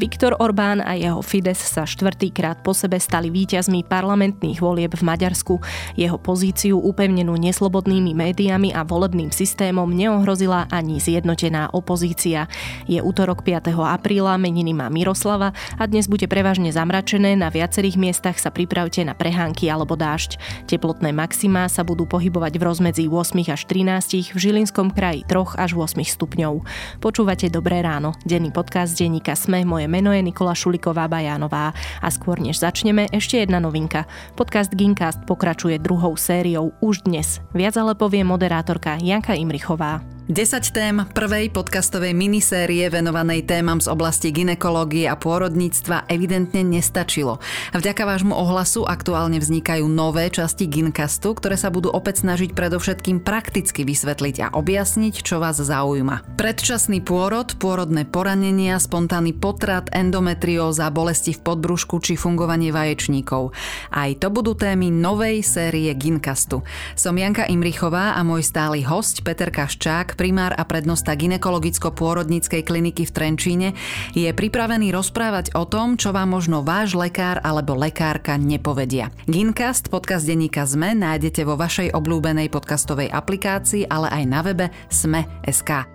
Viktor 0.00 0.32
Orbán 0.40 0.80
a 0.80 0.96
jeho 0.96 1.20
Fides 1.20 1.60
sa 1.60 1.84
štvrtýkrát 1.84 2.64
po 2.64 2.72
sebe 2.72 2.96
stali 2.96 3.28
víťazmi 3.28 3.84
parlamentných 3.84 4.56
volieb 4.56 4.96
v 4.96 5.04
Maďarsku. 5.04 5.60
Jeho 5.92 6.16
pozíciu 6.16 6.80
upevnenú 6.80 7.36
neslobodnými 7.36 8.16
médiami 8.16 8.72
a 8.72 8.80
volebným 8.80 9.28
systémom 9.28 9.84
neohrozila 9.92 10.72
ani 10.72 11.04
zjednotená 11.04 11.76
opozícia. 11.76 12.48
Je 12.88 12.96
útorok 12.96 13.44
5. 13.44 13.76
apríla, 13.76 14.40
meniny 14.40 14.72
má 14.72 14.88
Miroslava 14.88 15.52
a 15.76 15.84
dnes 15.84 16.08
bude 16.08 16.24
prevažne 16.32 16.72
zamračené, 16.72 17.36
na 17.36 17.52
viacerých 17.52 18.00
miestach 18.00 18.40
sa 18.40 18.48
pripravte 18.48 19.04
na 19.04 19.12
prehánky 19.12 19.68
alebo 19.68 20.00
dážď. 20.00 20.40
Teplotné 20.64 21.12
maximá 21.12 21.68
sa 21.68 21.84
budú 21.84 22.08
pohybovať 22.08 22.56
v 22.56 22.62
rozmedzi 22.64 23.04
8 23.04 23.52
až 23.52 23.68
13, 23.68 24.32
v 24.32 24.38
Žilinskom 24.40 24.96
kraji 24.96 25.28
3 25.28 25.60
až 25.60 25.76
8 25.76 25.92
stupňov. 26.00 26.64
Počúvate 27.04 27.52
Dobré 27.52 27.84
ráno, 27.84 28.16
denný 28.24 28.48
podcast 28.48 28.96
denníka 28.96 29.36
Sme, 29.36 29.60
moje 29.68 29.89
meno 29.90 30.14
je 30.14 30.22
Nikola 30.22 30.54
Šuliková 30.54 31.10
Bajánová 31.10 31.74
a 31.98 32.08
skôr 32.14 32.38
než 32.38 32.62
začneme 32.62 33.10
ešte 33.10 33.42
jedna 33.42 33.58
novinka. 33.58 34.06
Podcast 34.38 34.70
Gincast 34.70 35.26
pokračuje 35.26 35.82
druhou 35.82 36.14
sériou 36.14 36.70
už 36.78 37.02
dnes. 37.02 37.42
Viac 37.50 37.74
ale 37.74 37.98
povie 37.98 38.22
moderátorka 38.22 39.02
Janka 39.02 39.34
Imrichová. 39.34 40.19
10 40.30 40.70
tém 40.70 40.94
prvej 41.10 41.50
podcastovej 41.50 42.14
minisérie 42.14 42.86
venovanej 42.86 43.50
témam 43.50 43.82
z 43.82 43.90
oblasti 43.90 44.30
ginekológie 44.30 45.10
a 45.10 45.18
pôrodníctva 45.18 46.06
evidentne 46.06 46.62
nestačilo. 46.62 47.42
Vďaka 47.74 48.06
vášmu 48.06 48.30
ohlasu 48.30 48.86
aktuálne 48.86 49.42
vznikajú 49.42 49.90
nové 49.90 50.30
časti 50.30 50.70
Gincastu, 50.70 51.34
ktoré 51.34 51.58
sa 51.58 51.74
budú 51.74 51.90
opäť 51.90 52.22
snažiť 52.22 52.54
predovšetkým 52.54 53.26
prakticky 53.26 53.82
vysvetliť 53.82 54.36
a 54.46 54.54
objasniť, 54.54 55.18
čo 55.18 55.42
vás 55.42 55.58
zaujíma. 55.58 56.38
Predčasný 56.38 57.02
pôrod, 57.02 57.50
pôrodné 57.58 58.06
poranenia, 58.06 58.78
spontánny 58.78 59.34
potrat, 59.34 59.90
endometrióza, 59.90 60.94
bolesti 60.94 61.34
v 61.34 61.42
podbrušku 61.42 61.98
či 62.06 62.14
fungovanie 62.14 62.70
vaječníkov. 62.70 63.50
Aj 63.90 64.14
to 64.14 64.30
budú 64.30 64.54
témy 64.54 64.94
novej 64.94 65.42
série 65.42 65.90
Gincastu. 65.98 66.62
Som 66.94 67.18
Janka 67.18 67.50
Imrichová 67.50 68.14
a 68.14 68.22
môj 68.22 68.46
stály 68.46 68.86
host 68.86 69.26
Peter 69.26 69.50
Kaščák, 69.50 70.19
primár 70.20 70.52
a 70.52 70.68
prednosta 70.68 71.16
ginekologicko-pôrodníckej 71.16 72.60
kliniky 72.60 73.08
v 73.08 73.14
Trenčíne, 73.16 73.68
je 74.12 74.28
pripravený 74.28 74.92
rozprávať 74.92 75.56
o 75.56 75.64
tom, 75.64 75.96
čo 75.96 76.12
vám 76.12 76.36
možno 76.36 76.60
váš 76.60 76.92
lekár 76.92 77.40
alebo 77.40 77.72
lekárka 77.72 78.36
nepovedia. 78.36 79.08
Gincast, 79.24 79.88
podcast 79.88 80.28
denníka 80.28 80.68
ZME, 80.68 80.92
nájdete 80.92 81.48
vo 81.48 81.56
vašej 81.56 81.96
obľúbenej 81.96 82.52
podcastovej 82.52 83.08
aplikácii, 83.08 83.88
ale 83.88 84.12
aj 84.12 84.24
na 84.28 84.40
webe 84.44 84.66
sme.sk. 84.92 85.88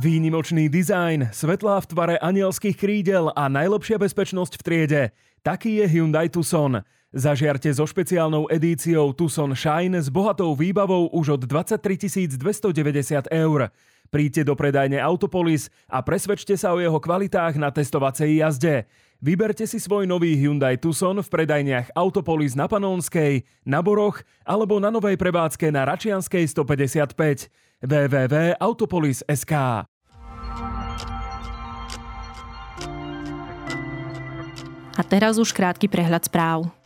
Výnimočný 0.00 0.72
dizajn, 0.72 1.28
svetlá 1.28 1.76
v 1.84 1.90
tvare 1.92 2.16
anielských 2.24 2.72
krídel 2.72 3.28
a 3.36 3.52
najlepšia 3.52 4.00
bezpečnosť 4.00 4.56
v 4.56 4.62
triede. 4.64 5.02
Taký 5.44 5.84
je 5.84 5.86
Hyundai 5.92 6.32
Tucson. 6.32 6.80
Zažiarte 7.10 7.66
so 7.74 7.82
špeciálnou 7.90 8.46
edíciou 8.46 9.10
Tucson 9.10 9.50
Shine 9.58 9.98
s 9.98 10.06
bohatou 10.06 10.54
výbavou 10.54 11.10
už 11.10 11.34
od 11.34 11.42
23 11.42 12.38
290 12.38 13.26
eur. 13.34 13.74
Príďte 14.14 14.46
do 14.46 14.54
predajne 14.54 15.02
Autopolis 15.02 15.74
a 15.90 16.06
presvedčte 16.06 16.54
sa 16.54 16.70
o 16.70 16.78
jeho 16.78 17.02
kvalitách 17.02 17.58
na 17.58 17.74
testovacej 17.74 18.46
jazde. 18.46 18.86
Vyberte 19.18 19.66
si 19.66 19.82
svoj 19.82 20.06
nový 20.06 20.38
Hyundai 20.38 20.78
Tucson 20.78 21.18
v 21.18 21.26
predajniach 21.26 21.90
Autopolis 21.98 22.54
na 22.54 22.70
Panónskej, 22.70 23.42
na 23.66 23.82
Boroch 23.82 24.22
alebo 24.46 24.78
na 24.78 24.94
novej 24.94 25.18
prevádzke 25.18 25.66
na 25.74 25.82
Račianskej 25.90 26.46
155 26.46 27.50
www.autopolis.sk 27.82 29.54
A 34.94 35.02
teraz 35.02 35.42
už 35.42 35.50
krátky 35.50 35.90
prehľad 35.90 36.30
správ. 36.30 36.79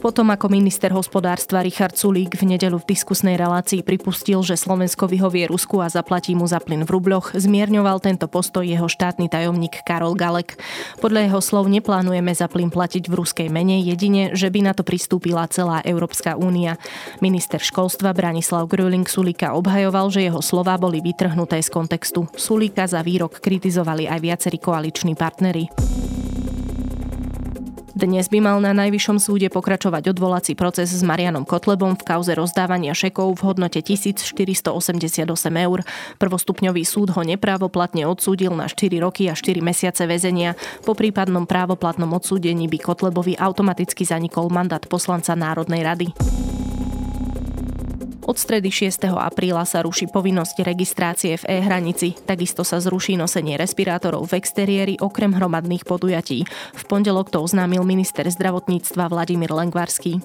Potom 0.00 0.32
ako 0.32 0.48
minister 0.48 0.88
hospodárstva 0.96 1.60
Richard 1.60 1.92
Sulík 1.92 2.32
v 2.40 2.56
nedelu 2.56 2.80
v 2.80 2.88
diskusnej 2.88 3.36
relácii 3.36 3.84
pripustil, 3.84 4.40
že 4.40 4.56
Slovensko 4.56 5.04
vyhovie 5.04 5.44
Rusku 5.44 5.76
a 5.84 5.92
zaplatí 5.92 6.32
mu 6.32 6.48
za 6.48 6.56
plyn 6.56 6.88
v 6.88 6.90
rubľoch, 6.96 7.36
zmierňoval 7.36 8.00
tento 8.00 8.24
postoj 8.24 8.64
jeho 8.64 8.88
štátny 8.88 9.28
tajomník 9.28 9.84
Karol 9.84 10.16
Galek. 10.16 10.56
Podľa 11.04 11.28
jeho 11.28 11.40
slov 11.44 11.68
neplánujeme 11.68 12.32
za 12.32 12.48
plyn 12.48 12.72
platiť 12.72 13.12
v 13.12 13.16
ruskej 13.20 13.48
mene, 13.52 13.84
jedine, 13.84 14.32
že 14.32 14.48
by 14.48 14.64
na 14.64 14.72
to 14.72 14.88
pristúpila 14.88 15.44
celá 15.52 15.84
Európska 15.84 16.32
únia. 16.32 16.80
Minister 17.20 17.60
školstva 17.60 18.16
Branislav 18.16 18.72
Gröling 18.72 19.04
Sulíka 19.04 19.52
obhajoval, 19.52 20.08
že 20.08 20.24
jeho 20.24 20.40
slová 20.40 20.80
boli 20.80 21.04
vytrhnuté 21.04 21.60
z 21.60 21.68
kontextu. 21.68 22.24
Sulíka 22.40 22.88
za 22.88 23.04
výrok 23.04 23.36
kritizovali 23.36 24.08
aj 24.08 24.18
viacerí 24.24 24.56
koaliční 24.56 25.12
partnery. 25.12 25.68
Dnes 28.00 28.32
by 28.32 28.40
mal 28.40 28.56
na 28.64 28.72
Najvyššom 28.72 29.20
súde 29.20 29.52
pokračovať 29.52 30.16
odvolací 30.16 30.56
proces 30.56 30.88
s 30.88 31.04
Marianom 31.04 31.44
Kotlebom 31.44 32.00
v 32.00 32.06
kauze 32.08 32.32
rozdávania 32.32 32.96
šekov 32.96 33.36
v 33.36 33.52
hodnote 33.52 33.76
1488 33.84 35.28
eur. 35.60 35.84
Prvostupňový 36.16 36.80
súd 36.88 37.12
ho 37.12 37.20
neprávoplatne 37.20 38.08
odsúdil 38.08 38.56
na 38.56 38.72
4 38.72 39.04
roky 39.04 39.28
a 39.28 39.36
4 39.36 39.60
mesiace 39.60 40.08
väzenia. 40.08 40.56
Po 40.80 40.96
prípadnom 40.96 41.44
právoplatnom 41.44 42.08
odsúdení 42.16 42.72
by 42.72 42.80
Kotlebovi 42.80 43.36
automaticky 43.36 44.08
zanikol 44.08 44.48
mandát 44.48 44.80
poslanca 44.88 45.36
Národnej 45.36 45.84
rady. 45.84 46.08
Od 48.30 48.38
stredy 48.38 48.70
6. 48.70 49.10
apríla 49.10 49.66
sa 49.66 49.82
ruší 49.82 50.06
povinnosť 50.06 50.62
registrácie 50.62 51.34
v 51.34 51.50
e-hranici. 51.50 52.14
Takisto 52.14 52.62
sa 52.62 52.78
zruší 52.78 53.18
nosenie 53.18 53.58
respirátorov 53.58 54.30
v 54.30 54.38
exteriéri 54.38 54.94
okrem 55.02 55.34
hromadných 55.34 55.82
podujatí. 55.82 56.46
V 56.70 56.82
pondelok 56.86 57.34
to 57.34 57.42
oznámil 57.42 57.82
minister 57.82 58.22
zdravotníctva 58.30 59.10
Vladimír 59.10 59.50
Lengvarský. 59.50 60.22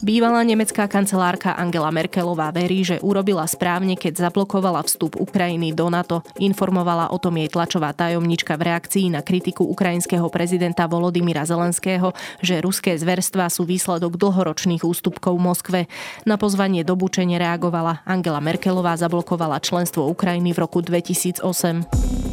Bývalá 0.00 0.40
nemecká 0.48 0.88
kancelárka 0.88 1.52
Angela 1.52 1.92
Merkelová 1.92 2.48
verí, 2.56 2.80
že 2.88 2.96
urobila 3.04 3.44
správne, 3.44 4.00
keď 4.00 4.32
zablokovala 4.32 4.80
vstup 4.88 5.20
Ukrajiny 5.20 5.76
do 5.76 5.92
NATO. 5.92 6.24
Informovala 6.40 7.12
o 7.12 7.20
tom 7.20 7.36
jej 7.36 7.52
tlačová 7.52 7.92
tajomnička 7.92 8.56
v 8.56 8.72
reakcii 8.72 9.12
na 9.12 9.20
kritiku 9.20 9.68
ukrajinského 9.68 10.24
prezidenta 10.32 10.88
Volodymyra 10.88 11.44
Zelenského, 11.44 12.16
že 12.40 12.64
ruské 12.64 12.96
zverstvá 12.96 13.52
sú 13.52 13.68
výsledok 13.68 14.16
dlhoročných 14.16 14.88
ústupkov 14.88 15.36
Moskve. 15.36 15.84
Na 16.24 16.40
pozvanie 16.40 16.80
do 16.80 16.96
bučenia 16.96 17.36
reagovala. 17.36 18.00
Angela 18.08 18.40
Merkelová 18.40 18.96
zablokovala 18.96 19.60
členstvo 19.60 20.08
Ukrajiny 20.08 20.56
v 20.56 20.64
roku 20.64 20.80
2008. 20.80 22.29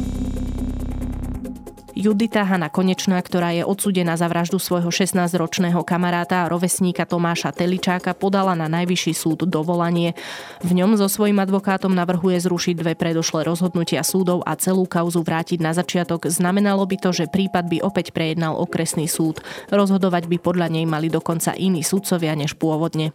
Judita 1.98 2.46
Hanna 2.46 2.70
Konečná, 2.70 3.18
ktorá 3.18 3.50
je 3.50 3.66
odsúdená 3.66 4.14
za 4.14 4.30
vraždu 4.30 4.62
svojho 4.62 4.86
16-ročného 4.86 5.82
kamaráta 5.82 6.46
a 6.46 6.48
rovesníka 6.48 7.02
Tomáša 7.02 7.50
Teličáka, 7.50 8.14
podala 8.14 8.54
na 8.54 8.70
najvyšší 8.70 9.18
súd 9.18 9.50
dovolanie. 9.50 10.14
V 10.62 10.78
ňom 10.78 10.94
so 10.94 11.10
svojím 11.10 11.42
advokátom 11.42 11.90
navrhuje 11.90 12.38
zrušiť 12.38 12.78
dve 12.78 12.94
predošlé 12.94 13.42
rozhodnutia 13.42 14.06
súdov 14.06 14.46
a 14.46 14.54
celú 14.54 14.86
kauzu 14.86 15.26
vrátiť 15.26 15.58
na 15.58 15.74
začiatok. 15.74 16.30
Znamenalo 16.30 16.86
by 16.86 17.02
to, 17.02 17.10
že 17.10 17.26
prípad 17.26 17.66
by 17.66 17.82
opäť 17.82 18.14
prejednal 18.14 18.54
okresný 18.62 19.10
súd. 19.10 19.42
Rozhodovať 19.66 20.30
by 20.30 20.38
podľa 20.38 20.70
nej 20.70 20.86
mali 20.86 21.10
dokonca 21.10 21.58
iní 21.58 21.82
sudcovia 21.82 22.38
než 22.38 22.54
pôvodne 22.54 23.10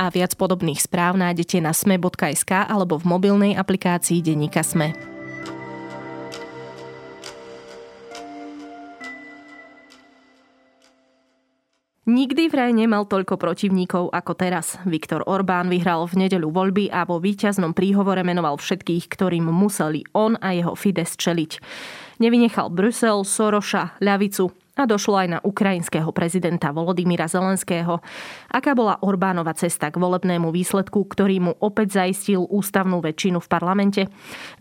a 0.00 0.08
viac 0.08 0.32
podobných 0.32 0.80
správ 0.80 1.20
nájdete 1.20 1.60
na 1.60 1.76
sme.sk 1.76 2.48
alebo 2.48 2.96
v 2.96 3.04
mobilnej 3.04 3.52
aplikácii 3.52 4.24
Deníka 4.24 4.64
Sme. 4.64 5.19
Nikdy 12.10 12.50
vraj 12.50 12.74
nemal 12.74 13.06
toľko 13.06 13.38
protivníkov 13.38 14.10
ako 14.10 14.34
teraz. 14.34 14.82
Viktor 14.82 15.22
Orbán 15.30 15.70
vyhral 15.70 16.10
v 16.10 16.26
nedeľu 16.26 16.50
voľby 16.50 16.90
a 16.90 17.06
vo 17.06 17.22
víťaznom 17.22 17.70
príhovore 17.70 18.26
menoval 18.26 18.58
všetkých, 18.58 19.06
ktorým 19.06 19.46
museli 19.46 20.02
on 20.10 20.34
a 20.42 20.50
jeho 20.50 20.74
Fides 20.74 21.14
čeliť. 21.14 21.62
Nevynechal 22.18 22.66
Brusel, 22.74 23.22
Soroša, 23.22 24.02
ľavicu 24.02 24.50
a 24.78 24.86
došlo 24.86 25.18
aj 25.18 25.28
na 25.28 25.38
ukrajinského 25.42 26.10
prezidenta 26.14 26.70
Volodymyra 26.70 27.26
Zelenského. 27.26 27.98
Aká 28.50 28.74
bola 28.74 28.98
Orbánova 29.02 29.54
cesta 29.54 29.90
k 29.90 29.98
volebnému 29.98 30.54
výsledku, 30.54 31.06
ktorý 31.06 31.36
mu 31.50 31.52
opäť 31.58 32.02
zaistil 32.02 32.46
ústavnú 32.46 33.02
väčšinu 33.02 33.42
v 33.42 33.48
parlamente? 33.50 34.02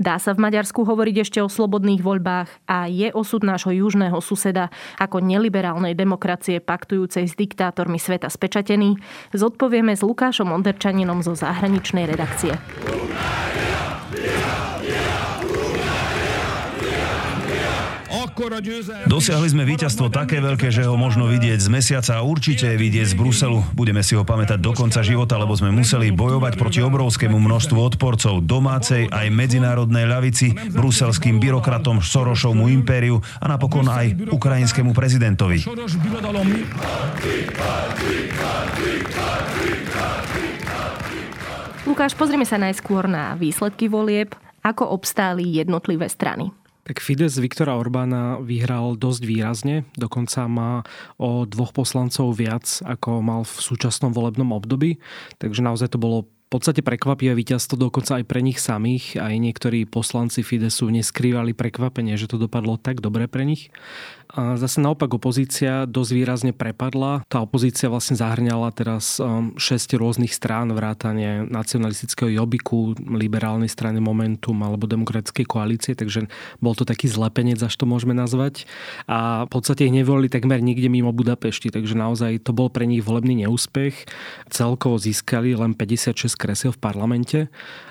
Dá 0.02 0.18
sa 0.18 0.34
v 0.34 0.44
Maďarsku 0.50 0.82
hovoriť 0.82 1.16
ešte 1.26 1.40
o 1.42 1.52
slobodných 1.52 2.02
voľbách 2.02 2.50
a 2.66 2.90
je 2.90 3.14
osud 3.14 3.46
nášho 3.46 3.74
južného 3.74 4.18
suseda 4.24 4.74
ako 4.98 5.22
neliberálnej 5.22 5.94
demokracie 5.94 6.62
paktujúcej 6.64 7.30
s 7.30 7.38
diktátormi 7.38 8.02
sveta 8.02 8.30
spečatený? 8.32 8.98
Zodpovieme 9.34 9.94
s 9.94 10.02
Lukášom 10.02 10.50
Onderčaninom 10.50 11.22
zo 11.22 11.38
zahraničnej 11.38 12.10
redakcie. 12.10 12.58
Dosiahli 19.06 19.48
sme 19.54 19.62
víťazstvo 19.62 20.10
také 20.10 20.42
veľké, 20.42 20.74
že 20.74 20.82
ho 20.82 20.98
možno 20.98 21.30
vidieť 21.30 21.62
z 21.62 21.70
mesiaca 21.70 22.18
a 22.18 22.26
určite 22.26 22.66
vidieť 22.74 23.14
z 23.14 23.16
Bruselu. 23.16 23.62
Budeme 23.78 24.02
si 24.02 24.18
ho 24.18 24.26
pamätať 24.26 24.58
do 24.58 24.74
konca 24.74 25.06
života, 25.06 25.38
lebo 25.38 25.54
sme 25.54 25.70
museli 25.70 26.10
bojovať 26.10 26.58
proti 26.58 26.82
obrovskému 26.82 27.38
množstvu 27.38 27.78
odporcov 27.78 28.42
domácej 28.42 29.06
aj 29.14 29.30
medzinárodnej 29.30 30.10
ľavici, 30.10 30.58
bruselským 30.74 31.38
byrokratom, 31.38 32.02
Sorošovmu 32.02 32.74
impériu 32.74 33.22
a 33.38 33.46
napokon 33.46 33.86
aj 33.86 34.34
ukrajinskému 34.34 34.98
prezidentovi. 34.98 35.70
Lukáš, 41.86 42.14
pozrieme 42.18 42.50
sa 42.50 42.58
najskôr 42.58 43.06
na 43.06 43.38
výsledky 43.38 43.86
volieb. 43.86 44.34
Ako 44.66 44.90
obstáli 44.90 45.48
jednotlivé 45.56 46.12
strany? 46.12 46.59
Tak 46.88 47.04
Fides 47.04 47.38
Viktora 47.38 47.78
Orbána 47.78 48.42
vyhral 48.42 48.98
dosť 48.98 49.22
výrazne, 49.28 49.86
dokonca 49.94 50.48
má 50.50 50.82
o 51.20 51.44
dvoch 51.46 51.76
poslancov 51.76 52.34
viac, 52.34 52.66
ako 52.82 53.22
mal 53.22 53.42
v 53.46 53.54
súčasnom 53.62 54.16
volebnom 54.16 54.56
období, 54.56 54.98
takže 55.38 55.62
naozaj 55.62 55.94
to 55.94 56.02
bolo 56.02 56.26
podstate 56.50 56.82
prekvapivé 56.82 57.38
víťazstvo 57.38 57.78
dokonca 57.78 58.18
aj 58.18 58.26
pre 58.26 58.42
nich 58.42 58.58
samých. 58.58 59.22
Aj 59.22 59.38
niektorí 59.38 59.86
poslanci 59.86 60.42
Fidesu 60.42 60.90
neskrývali 60.90 61.54
prekvapenie, 61.54 62.18
že 62.18 62.26
to 62.26 62.42
dopadlo 62.42 62.82
tak 62.82 63.06
dobre 63.06 63.30
pre 63.30 63.46
nich. 63.46 63.70
A 64.30 64.58
zase 64.62 64.78
naopak 64.78 65.10
opozícia 65.10 65.90
dosť 65.90 66.12
výrazne 66.14 66.54
prepadla. 66.54 67.26
Tá 67.26 67.42
opozícia 67.42 67.90
vlastne 67.90 68.14
zahrňala 68.14 68.70
teraz 68.74 69.18
6 69.18 69.26
um, 69.26 69.98
rôznych 69.98 70.30
strán, 70.34 70.70
vrátane 70.70 71.50
nacionalistického 71.50 72.30
Jobiku, 72.30 72.94
liberálnej 73.10 73.70
strany 73.70 73.98
Momentum 73.98 74.58
alebo 74.62 74.86
demokratickej 74.86 75.46
koalície, 75.50 75.94
takže 75.98 76.30
bol 76.62 76.78
to 76.78 76.86
taký 76.86 77.10
zlepenec, 77.10 77.58
až 77.62 77.74
to 77.74 77.90
môžeme 77.90 78.14
nazvať. 78.14 78.70
A 79.10 79.46
v 79.46 79.54
podstate 79.54 79.90
ich 79.90 79.94
nevolili 79.94 80.30
takmer 80.30 80.62
nikde 80.62 80.94
mimo 80.94 81.10
Budapešti, 81.10 81.74
takže 81.74 81.98
naozaj 81.98 82.46
to 82.46 82.54
bol 82.54 82.70
pre 82.70 82.86
nich 82.86 83.02
volebný 83.02 83.46
neúspech. 83.46 84.06
Celkovo 84.54 85.02
získali 85.02 85.58
len 85.58 85.74
56 85.74 86.39
kresiel 86.40 86.72
v 86.72 86.80
parlamente, 86.80 87.40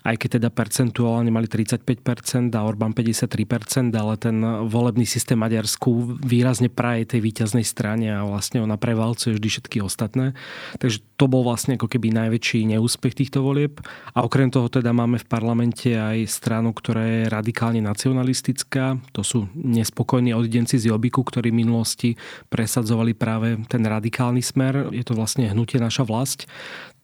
aj 0.09 0.17
keď 0.17 0.41
teda 0.41 0.49
percentuálne 0.49 1.29
mali 1.29 1.45
35% 1.45 2.57
a 2.57 2.65
Orbán 2.65 2.97
53%, 2.97 3.93
ale 3.93 4.17
ten 4.17 4.41
volebný 4.65 5.05
systém 5.05 5.37
Maďarsku 5.37 6.17
výrazne 6.25 6.73
praje 6.73 7.05
tej 7.05 7.21
výťaznej 7.21 7.69
strane 7.69 8.09
a 8.09 8.25
vlastne 8.25 8.65
ona 8.65 8.81
prevalcuje 8.81 9.37
vždy 9.37 9.49
všetky 9.53 9.79
ostatné. 9.85 10.33
Takže 10.81 11.05
to 11.21 11.29
bol 11.29 11.45
vlastne 11.45 11.77
ako 11.77 11.91
keby 11.91 12.15
najväčší 12.15 12.65
neúspech 12.73 13.13
týchto 13.19 13.45
volieb. 13.45 13.83
A 14.15 14.25
okrem 14.25 14.49
toho 14.49 14.71
teda 14.71 14.95
máme 14.97 15.21
v 15.21 15.27
parlamente 15.27 15.93
aj 15.93 16.31
stranu, 16.31 16.71
ktorá 16.73 17.05
je 17.05 17.23
radikálne 17.29 17.83
nacionalistická. 17.83 18.97
To 19.13 19.27
sú 19.27 19.51
nespokojní 19.53 20.33
odidenci 20.33 20.79
z 20.79 20.95
Jobiku, 20.95 21.27
ktorí 21.27 21.51
v 21.51 21.61
minulosti 21.67 22.11
presadzovali 22.49 23.19
práve 23.19 23.59
ten 23.67 23.83
radikálny 23.83 24.41
smer. 24.41 24.95
Je 24.95 25.03
to 25.03 25.19
vlastne 25.19 25.51
hnutie 25.51 25.83
naša 25.83 26.07
vlast 26.07 26.47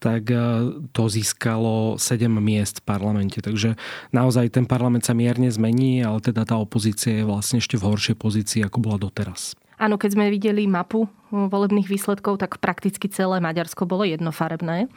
tak 0.04 0.28
e, 0.28 0.36
to 0.92 1.08
získalo 1.08 1.96
7 1.96 2.28
miest 2.28 2.84
v 2.84 2.86
parlamente. 2.92 3.40
Takže 3.40 3.80
naozaj 4.12 4.52
ten 4.52 4.68
parlament 4.68 5.08
sa 5.08 5.16
mierne 5.16 5.48
zmení, 5.48 6.04
ale 6.04 6.20
teda 6.20 6.44
tá 6.44 6.60
opozícia 6.60 7.16
je 7.16 7.24
vlastne 7.24 7.64
ešte 7.64 7.80
v 7.80 7.88
horšej 7.88 8.16
pozícii, 8.20 8.60
ako 8.60 8.84
bola 8.84 9.00
doteraz. 9.00 9.56
Áno, 9.80 9.96
keď 9.96 10.10
sme 10.14 10.28
videli 10.28 10.68
mapu 10.68 11.08
volebných 11.32 11.88
výsledkov, 11.88 12.38
tak 12.38 12.60
prakticky 12.60 13.08
celé 13.10 13.40
Maďarsko 13.40 13.88
bolo 13.88 14.06
jednofarebné. 14.06 14.92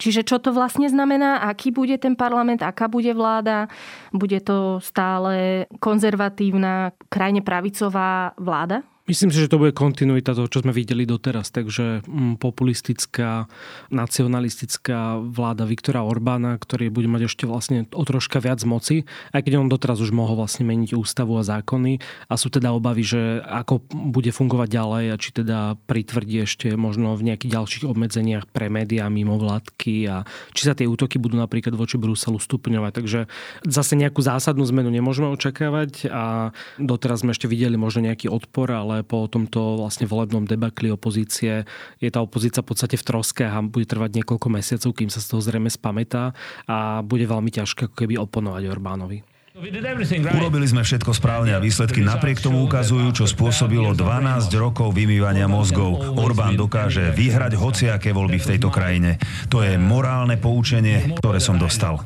Čiže 0.00 0.24
čo 0.24 0.40
to 0.40 0.56
vlastne 0.56 0.88
znamená? 0.88 1.44
Aký 1.44 1.68
bude 1.68 1.94
ten 2.00 2.16
parlament? 2.16 2.64
Aká 2.64 2.88
bude 2.88 3.12
vláda? 3.12 3.68
Bude 4.16 4.40
to 4.40 4.80
stále 4.80 5.68
konzervatívna, 5.76 6.96
krajne 7.12 7.44
pravicová 7.44 8.32
vláda? 8.40 8.80
Myslím 9.08 9.32
si, 9.32 9.42
že 9.42 9.50
to 9.50 9.58
bude 9.58 9.72
kontinuita 9.72 10.36
toho, 10.36 10.46
čo 10.46 10.60
sme 10.60 10.76
videli 10.76 11.08
doteraz. 11.08 11.48
Takže 11.50 12.04
mm, 12.04 12.36
populistická, 12.36 13.48
nacionalistická 13.88 15.18
vláda 15.18 15.64
Viktora 15.64 16.04
Orbána, 16.04 16.60
ktorý 16.60 16.92
bude 16.92 17.08
mať 17.10 17.32
ešte 17.32 17.44
vlastne 17.48 17.88
o 17.90 18.04
troška 18.04 18.38
viac 18.44 18.60
moci, 18.68 19.08
aj 19.32 19.40
keď 19.42 19.52
on 19.56 19.72
doteraz 19.72 19.98
už 20.04 20.12
mohol 20.14 20.38
vlastne 20.38 20.68
meniť 20.68 20.94
ústavu 20.94 21.34
a 21.40 21.42
zákony. 21.42 21.98
A 22.28 22.38
sú 22.38 22.52
teda 22.52 22.76
obavy, 22.76 23.02
že 23.02 23.42
ako 23.42 23.82
bude 24.14 24.30
fungovať 24.30 24.68
ďalej 24.68 25.04
a 25.10 25.16
či 25.16 25.30
teda 25.32 25.58
pritvrdí 25.88 26.44
ešte 26.44 26.78
možno 26.78 27.16
v 27.16 27.32
nejakých 27.32 27.50
ďalších 27.56 27.84
obmedzeniach 27.88 28.52
pre 28.52 28.70
médiá 28.70 29.10
mimo 29.10 29.40
vládky 29.40 30.06
a 30.06 30.22
či 30.54 30.62
sa 30.68 30.76
tie 30.76 30.86
útoky 30.86 31.16
budú 31.16 31.40
napríklad 31.40 31.72
voči 31.74 31.98
Bruselu 31.98 32.38
stupňovať. 32.38 32.92
Takže 33.02 33.20
zase 33.66 33.98
nejakú 33.98 34.22
zásadnú 34.22 34.62
zmenu 34.70 34.92
nemôžeme 34.92 35.32
očakávať 35.34 36.06
a 36.12 36.54
doteraz 36.78 37.26
sme 37.26 37.34
ešte 37.34 37.50
videli 37.50 37.74
možno 37.74 38.06
nejaký 38.06 38.30
odpor, 38.30 38.70
ale 38.70 38.89
po 39.06 39.30
tomto 39.30 39.80
vlastne 39.80 40.10
volebnom 40.10 40.44
debakli 40.44 40.90
opozície 40.90 41.64
je 41.98 42.08
tá 42.10 42.20
opozícia 42.20 42.60
v 42.60 42.70
podstate 42.74 42.98
v 42.98 43.06
troske 43.06 43.44
a 43.46 43.62
bude 43.62 43.86
trvať 43.86 44.20
niekoľko 44.20 44.46
mesiacov, 44.50 44.90
kým 44.92 45.10
sa 45.10 45.22
z 45.22 45.26
toho 45.30 45.40
zrejme 45.40 45.70
spamätá 45.70 46.36
a 46.66 47.00
bude 47.06 47.24
veľmi 47.24 47.50
ťažké 47.54 47.90
ako 47.90 47.96
keby 47.96 48.18
oponovať 48.18 48.62
Orbánovi. 48.68 49.20
Urobili 49.60 50.64
sme 50.64 50.80
všetko 50.86 51.12
správne 51.12 51.52
a 51.52 51.60
výsledky 51.60 52.00
napriek 52.00 52.40
tomu 52.40 52.64
ukazujú, 52.64 53.12
čo 53.12 53.24
spôsobilo 53.28 53.92
12 53.92 54.48
rokov 54.56 54.94
vymývania 54.94 55.50
mozgov. 55.50 56.16
Orbán 56.16 56.56
dokáže 56.56 57.12
vyhrať 57.12 57.58
hociaké 57.58 58.14
voľby 58.14 58.40
v 58.40 58.48
tejto 58.56 58.72
krajine. 58.72 59.20
To 59.52 59.60
je 59.60 59.76
morálne 59.76 60.40
poučenie, 60.40 61.12
ktoré 61.20 61.42
som 61.42 61.60
dostal. 61.60 62.00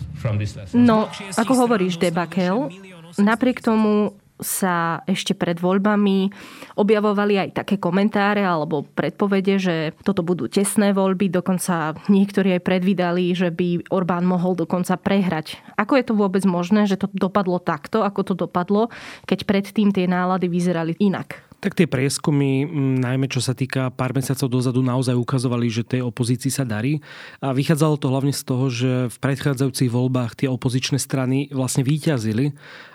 No, 0.75 1.07
ako 1.37 1.53
hovoríš, 1.69 2.01
debakel, 2.01 2.73
napriek 3.21 3.63
tomu 3.63 4.19
sa 4.45 5.01
ešte 5.09 5.33
pred 5.33 5.57
voľbami 5.57 6.29
objavovali 6.77 7.41
aj 7.41 7.65
také 7.65 7.81
komentáre 7.81 8.45
alebo 8.45 8.85
predpovede, 8.85 9.55
že 9.57 9.77
toto 10.05 10.21
budú 10.21 10.47
tesné 10.47 10.93
voľby, 10.93 11.33
dokonca 11.33 11.97
niektorí 12.13 12.61
aj 12.61 12.63
predvídali, 12.63 13.33
že 13.33 13.49
by 13.49 13.89
Orbán 13.89 14.29
mohol 14.29 14.53
dokonca 14.55 15.01
prehrať. 15.01 15.59
Ako 15.81 15.97
je 15.97 16.05
to 16.05 16.15
vôbec 16.15 16.45
možné, 16.45 16.85
že 16.85 17.01
to 17.01 17.09
dopadlo 17.17 17.57
takto, 17.59 18.05
ako 18.05 18.21
to 18.23 18.35
dopadlo, 18.37 18.93
keď 19.25 19.49
predtým 19.49 19.91
tie 19.91 20.05
nálady 20.05 20.47
vyzerali 20.53 20.93
inak? 21.01 21.41
Tak 21.65 21.81
tie 21.81 21.89
prieskumy, 21.89 22.69
najmä 23.01 23.25
čo 23.25 23.41
sa 23.41 23.57
týka 23.57 23.89
pár 23.89 24.13
mesiacov 24.13 24.53
dozadu, 24.53 24.85
naozaj 24.85 25.17
ukazovali, 25.17 25.73
že 25.73 25.81
tej 25.81 26.05
opozícii 26.05 26.53
sa 26.53 26.61
darí. 26.61 27.01
A 27.41 27.57
vychádzalo 27.57 27.97
to 27.97 28.13
hlavne 28.13 28.37
z 28.37 28.43
toho, 28.45 28.69
že 28.69 29.09
v 29.09 29.17
predchádzajúcich 29.17 29.89
voľbách 29.89 30.45
tie 30.45 30.53
opozičné 30.53 31.01
strany 31.01 31.49
vlastne 31.49 31.81
výťazili 31.81 32.53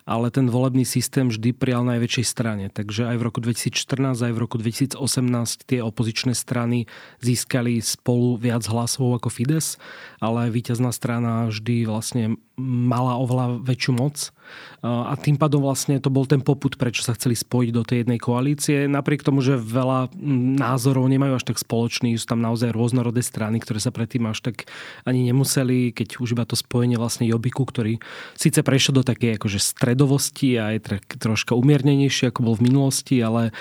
ale 0.09 0.33
ten 0.33 0.50
volebný 0.50 0.89
systém 0.89 1.29
vždy 1.29 1.53
prijal 1.53 1.85
najväčšej 1.85 2.25
strane. 2.25 2.65
Takže 2.73 3.06
aj 3.13 3.15
v 3.21 3.25
roku 3.29 3.39
2014, 3.45 4.17
aj 4.25 4.33
v 4.33 4.41
roku 4.41 4.57
2018 4.57 5.69
tie 5.69 5.85
opozičné 5.85 6.33
strany 6.33 6.89
získali 7.21 7.77
spolu 7.77 8.41
viac 8.41 8.65
hlasov 8.65 9.22
ako 9.22 9.29
Fides, 9.29 9.77
ale 10.17 10.50
víťazná 10.50 10.89
strana 10.89 11.53
vždy 11.53 11.86
vlastne 11.86 12.41
mala 12.60 13.15
oveľa 13.22 13.62
väčšiu 13.63 13.93
moc 13.95 14.36
a 14.84 15.13
tým 15.15 15.38
pádom 15.38 15.62
vlastne 15.62 16.01
to 16.01 16.10
bol 16.12 16.25
ten 16.25 16.41
poput, 16.41 16.75
prečo 16.75 17.05
sa 17.05 17.13
chceli 17.13 17.38
spojiť 17.38 17.69
do 17.72 17.86
tej 17.86 18.03
jednej 18.03 18.19
koalície. 18.19 18.89
Napriek 18.89 19.24
tomu, 19.24 19.39
že 19.39 19.55
veľa 19.55 20.12
názorov 20.60 21.05
nemajú 21.07 21.39
až 21.39 21.45
tak 21.53 21.62
spoločný, 21.62 22.17
sú 22.17 22.25
tam 22.27 22.41
naozaj 22.41 22.74
rôznorodé 22.74 23.22
strany, 23.22 23.62
ktoré 23.62 23.79
sa 23.79 23.93
predtým 23.93 24.27
až 24.27 24.41
tak 24.41 24.67
ani 25.05 25.29
nemuseli, 25.29 25.93
keď 25.93 26.19
už 26.19 26.36
iba 26.36 26.43
to 26.43 26.57
spojenie 26.57 26.98
vlastne 26.98 27.29
Jobiku, 27.29 27.63
ktorý 27.63 28.01
síce 28.36 28.60
prešiel 28.65 29.00
do 29.00 29.03
takej 29.05 29.38
akože 29.39 29.60
stred 29.62 29.99
stredovosti 30.00 30.56
a 30.56 30.72
je 30.72 30.79
troška 31.20 31.60
umiernenejší 31.60 32.32
ako 32.32 32.39
bol 32.48 32.56
v 32.56 32.72
minulosti, 32.72 33.20
ale 33.20 33.51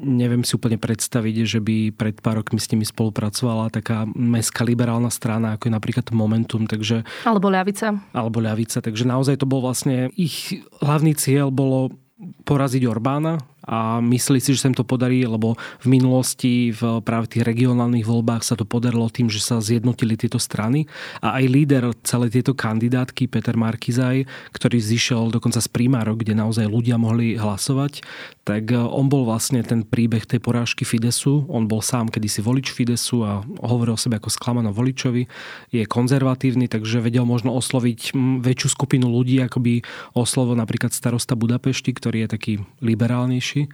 neviem 0.00 0.40
si 0.40 0.56
úplne 0.56 0.80
predstaviť, 0.80 1.36
že 1.44 1.60
by 1.60 1.92
pred 1.92 2.16
pár 2.24 2.40
rokmi 2.40 2.56
s 2.56 2.72
nimi 2.72 2.88
spolupracovala 2.88 3.68
taká 3.68 4.08
mestská 4.16 4.64
liberálna 4.64 5.12
strana, 5.12 5.60
ako 5.60 5.68
je 5.68 5.76
napríklad 5.76 6.08
Momentum. 6.16 6.64
Takže, 6.64 7.04
alebo 7.28 7.52
ľavica. 7.52 7.92
Alebo 8.16 8.40
ľavica. 8.40 8.80
Takže 8.80 9.04
naozaj 9.04 9.36
to 9.36 9.44
bol 9.44 9.60
vlastne 9.60 10.08
ich 10.16 10.64
hlavný 10.80 11.12
cieľ 11.12 11.52
bolo 11.52 11.92
poraziť 12.48 12.88
Orbána 12.88 13.36
a 13.70 14.02
myslí 14.02 14.42
si, 14.42 14.58
že 14.58 14.66
sa 14.66 14.68
im 14.68 14.74
to 14.74 14.82
podarí, 14.82 15.22
lebo 15.22 15.54
v 15.78 15.86
minulosti 15.86 16.74
v 16.74 16.98
práve 17.06 17.30
tých 17.30 17.46
regionálnych 17.46 18.02
voľbách 18.02 18.42
sa 18.42 18.58
to 18.58 18.66
podarilo 18.66 19.06
tým, 19.06 19.30
že 19.30 19.38
sa 19.38 19.62
zjednotili 19.62 20.18
tieto 20.18 20.42
strany. 20.42 20.90
A 21.22 21.38
aj 21.38 21.44
líder 21.46 21.84
celej 22.02 22.34
tieto 22.34 22.58
kandidátky 22.58 23.30
Peter 23.30 23.54
Markizaj, 23.54 24.26
ktorý 24.50 24.82
zišiel 24.82 25.30
dokonca 25.30 25.62
z 25.62 25.70
primárok, 25.70 26.26
kde 26.26 26.34
naozaj 26.34 26.66
ľudia 26.66 26.98
mohli 26.98 27.38
hlasovať, 27.38 28.02
tak 28.44 28.72
e, 28.72 28.76
on 28.76 29.12
bol 29.12 29.28
vlastne 29.28 29.60
ten 29.60 29.84
príbeh 29.84 30.24
tej 30.24 30.40
porážky 30.40 30.88
Fidesu. 30.88 31.44
On 31.46 31.68
bol 31.68 31.84
sám 31.84 32.08
kedysi 32.08 32.40
volič 32.40 32.72
Fidesu 32.72 33.22
a 33.22 33.44
hovoril 33.60 33.94
o 33.94 34.00
sebe 34.00 34.16
ako 34.16 34.32
sklamanom 34.32 34.72
voličovi. 34.72 35.28
Je 35.70 35.84
konzervatívny, 35.84 36.66
takže 36.66 37.04
vedel 37.04 37.28
možno 37.28 37.52
osloviť 37.52 38.16
väčšiu 38.40 38.68
skupinu 38.72 39.12
ľudí, 39.12 39.38
ako 39.44 39.58
by 39.60 39.74
oslovo 40.16 40.56
napríklad 40.56 40.90
starosta 40.96 41.36
Budapešti, 41.36 41.92
ktorý 41.92 42.26
je 42.26 42.28
taký 42.28 42.52
liberálnejší. 42.80 43.68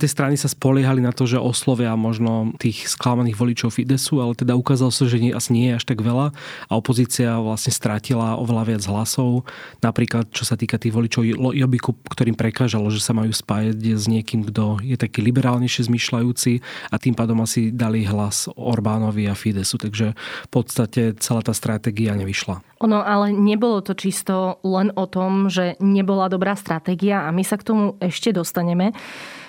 Tie 0.00 0.08
strany 0.08 0.40
sa 0.40 0.48
spoliehali 0.48 1.04
na 1.04 1.12
to, 1.12 1.28
že 1.28 1.36
oslovia 1.36 1.92
možno 1.94 2.56
tých 2.56 2.88
sklamaných 2.88 3.36
voličov 3.36 3.76
Fidesu, 3.76 4.24
ale 4.24 4.32
teda 4.32 4.56
ukázalo 4.56 4.90
sa, 4.90 5.04
že 5.04 5.20
asi 5.36 5.50
nie 5.52 5.72
je 5.72 5.76
až 5.76 5.84
tak 5.84 6.00
veľa 6.00 6.32
a 6.66 6.72
opozícia 6.72 7.36
vlastne 7.36 7.72
strátila 7.72 8.40
oveľa 8.40 8.64
viac 8.74 8.82
hlasov. 8.88 9.44
Napríklad, 9.84 10.32
čo 10.32 10.48
sa 10.48 10.56
týka 10.56 10.80
tých 10.80 10.96
voličov 10.96 11.22
Jobiku, 11.52 11.92
ktorým 12.08 12.34
prekážalo, 12.38 12.88
že 12.88 13.04
sa 13.04 13.12
majú 13.12 13.30
spájať 13.30 13.76
niekým, 14.06 14.46
kto 14.46 14.82
je 14.82 14.96
taký 14.98 15.22
liberálnejšie 15.22 15.86
zmyšľajúci 15.90 16.52
a 16.90 16.96
tým 16.96 17.14
pádom 17.14 17.42
asi 17.42 17.70
dali 17.74 18.06
hlas 18.06 18.48
Orbánovi 18.54 19.26
a 19.28 19.34
Fidesu. 19.34 19.76
Takže 19.76 20.16
v 20.16 20.50
podstate 20.50 21.14
celá 21.18 21.42
tá 21.42 21.52
stratégia 21.52 22.14
nevyšla. 22.16 22.62
Ono 22.84 23.00
ale 23.00 23.32
nebolo 23.32 23.80
to 23.80 23.96
čisto 23.96 24.62
len 24.62 24.92
o 24.94 25.04
tom, 25.08 25.48
že 25.48 25.80
nebola 25.80 26.28
dobrá 26.28 26.54
stratégia 26.56 27.24
a 27.24 27.32
my 27.32 27.42
sa 27.42 27.56
k 27.56 27.66
tomu 27.66 27.84
ešte 27.98 28.32
dostaneme. 28.32 28.92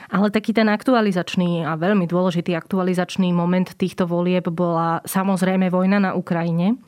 Ale 0.07 0.31
taký 0.31 0.55
ten 0.55 0.71
aktualizačný 0.71 1.67
a 1.67 1.75
veľmi 1.75 2.07
dôležitý 2.07 2.55
aktualizačný 2.55 3.35
moment 3.35 3.67
týchto 3.75 4.07
volieb 4.07 4.47
bola 4.47 5.03
samozrejme 5.03 5.67
vojna 5.67 5.99
na 5.99 6.11
Ukrajine. 6.15 6.79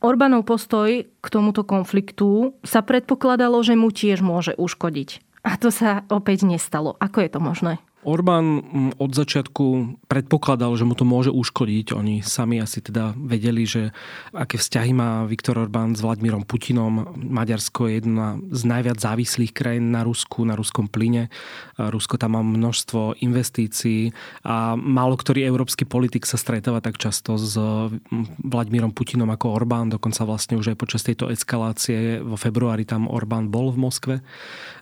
Orbánov 0.00 0.48
postoj 0.48 1.04
k 1.04 1.26
tomuto 1.28 1.60
konfliktu 1.68 2.56
sa 2.64 2.80
predpokladalo, 2.80 3.60
že 3.60 3.76
mu 3.76 3.92
tiež 3.92 4.24
môže 4.24 4.56
uškodiť. 4.56 5.29
A 5.40 5.56
to 5.56 5.72
sa 5.72 6.04
opäť 6.12 6.44
nestalo. 6.44 6.96
Ako 7.00 7.24
je 7.24 7.30
to 7.32 7.40
možné? 7.40 7.80
Orbán 8.00 8.64
mm, 8.64 8.90
od 8.96 9.12
začiatku 9.12 9.64
predpokladal, 10.08 10.72
že 10.72 10.88
mu 10.88 10.96
to 10.96 11.04
môže 11.04 11.28
uškodiť. 11.28 11.92
Oni 11.92 12.24
sami 12.24 12.56
asi 12.56 12.80
teda 12.80 13.12
vedeli, 13.12 13.68
že 13.68 13.92
aké 14.32 14.56
vzťahy 14.56 14.96
má 14.96 15.28
Viktor 15.28 15.60
Orbán 15.60 15.92
s 15.92 16.00
Vladimírom 16.00 16.48
Putinom. 16.48 17.12
Maďarsko 17.20 17.92
je 17.92 18.00
jedna 18.00 18.40
z 18.48 18.62
najviac 18.64 18.96
závislých 18.96 19.52
krajín 19.52 19.92
na 19.92 20.00
Rusku, 20.00 20.48
na 20.48 20.56
ruskom 20.56 20.88
plyne. 20.88 21.28
Rusko 21.76 22.16
tam 22.16 22.40
má 22.40 22.42
množstvo 22.42 23.20
investícií 23.20 24.16
a 24.48 24.80
málo 24.80 25.20
ktorý 25.20 25.44
európsky 25.44 25.84
politik 25.84 26.24
sa 26.24 26.40
stretáva 26.40 26.80
tak 26.80 26.96
často 26.96 27.36
s 27.36 27.52
mm, 27.60 28.48
Vladimírom 28.48 28.96
Putinom 28.96 29.28
ako 29.28 29.52
Orbán. 29.52 29.92
Dokonca 29.92 30.24
vlastne 30.24 30.56
už 30.56 30.72
aj 30.72 30.80
počas 30.80 31.04
tejto 31.04 31.28
eskalácie 31.28 32.24
vo 32.24 32.40
februári 32.40 32.88
tam 32.88 33.12
Orbán 33.12 33.52
bol 33.52 33.68
v 33.68 33.84
Moskve. 33.84 34.16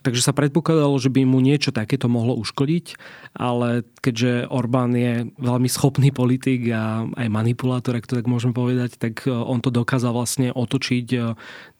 Takže 0.07 0.23
sa 0.23 0.31
predpokladalo, 0.31 0.95
že 0.95 1.11
by 1.11 1.27
mu 1.27 1.43
niečo 1.43 1.75
takéto 1.75 2.07
mohlo 2.07 2.31
uškodiť 2.39 3.08
ale 3.37 3.85
keďže 4.01 4.49
Orbán 4.49 4.95
je 4.97 5.29
veľmi 5.37 5.69
schopný 5.69 6.09
politik 6.09 6.65
a 6.73 7.05
aj 7.05 7.27
manipulátor, 7.29 7.95
ak 7.99 8.09
to 8.09 8.17
tak 8.17 8.25
môžem 8.25 8.55
povedať, 8.55 8.97
tak 8.97 9.27
e, 9.27 9.31
on 9.31 9.61
to 9.61 9.69
dokázal 9.69 10.15
vlastne 10.15 10.49
otočiť 10.49 11.07
e, 11.13 11.19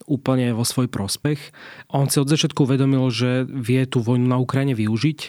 úplne 0.05 0.53
vo 0.53 0.65
svoj 0.65 0.89
prospech. 0.89 1.39
On 1.89 2.05
si 2.05 2.21
od 2.21 2.29
začiatku 2.29 2.65
uvedomil, 2.65 3.03
že 3.09 3.45
vie 3.49 3.81
tú 3.89 4.01
vojnu 4.01 4.29
na 4.29 4.37
Ukrajine 4.37 4.77
využiť 4.77 5.19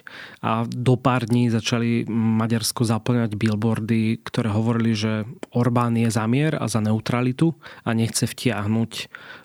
a 0.44 0.64
do 0.68 0.94
pár 1.00 1.24
dní 1.24 1.48
začali 1.48 2.08
Maďarsko 2.08 2.84
zaplňať 2.84 3.36
billboardy, 3.36 4.20
ktoré 4.20 4.52
hovorili, 4.52 4.92
že 4.92 5.24
Orbán 5.52 5.96
je 5.96 6.08
za 6.12 6.24
mier 6.28 6.56
a 6.56 6.68
za 6.68 6.84
neutralitu 6.84 7.56
a 7.84 7.96
nechce 7.96 8.28
vtiahnuť 8.28 8.92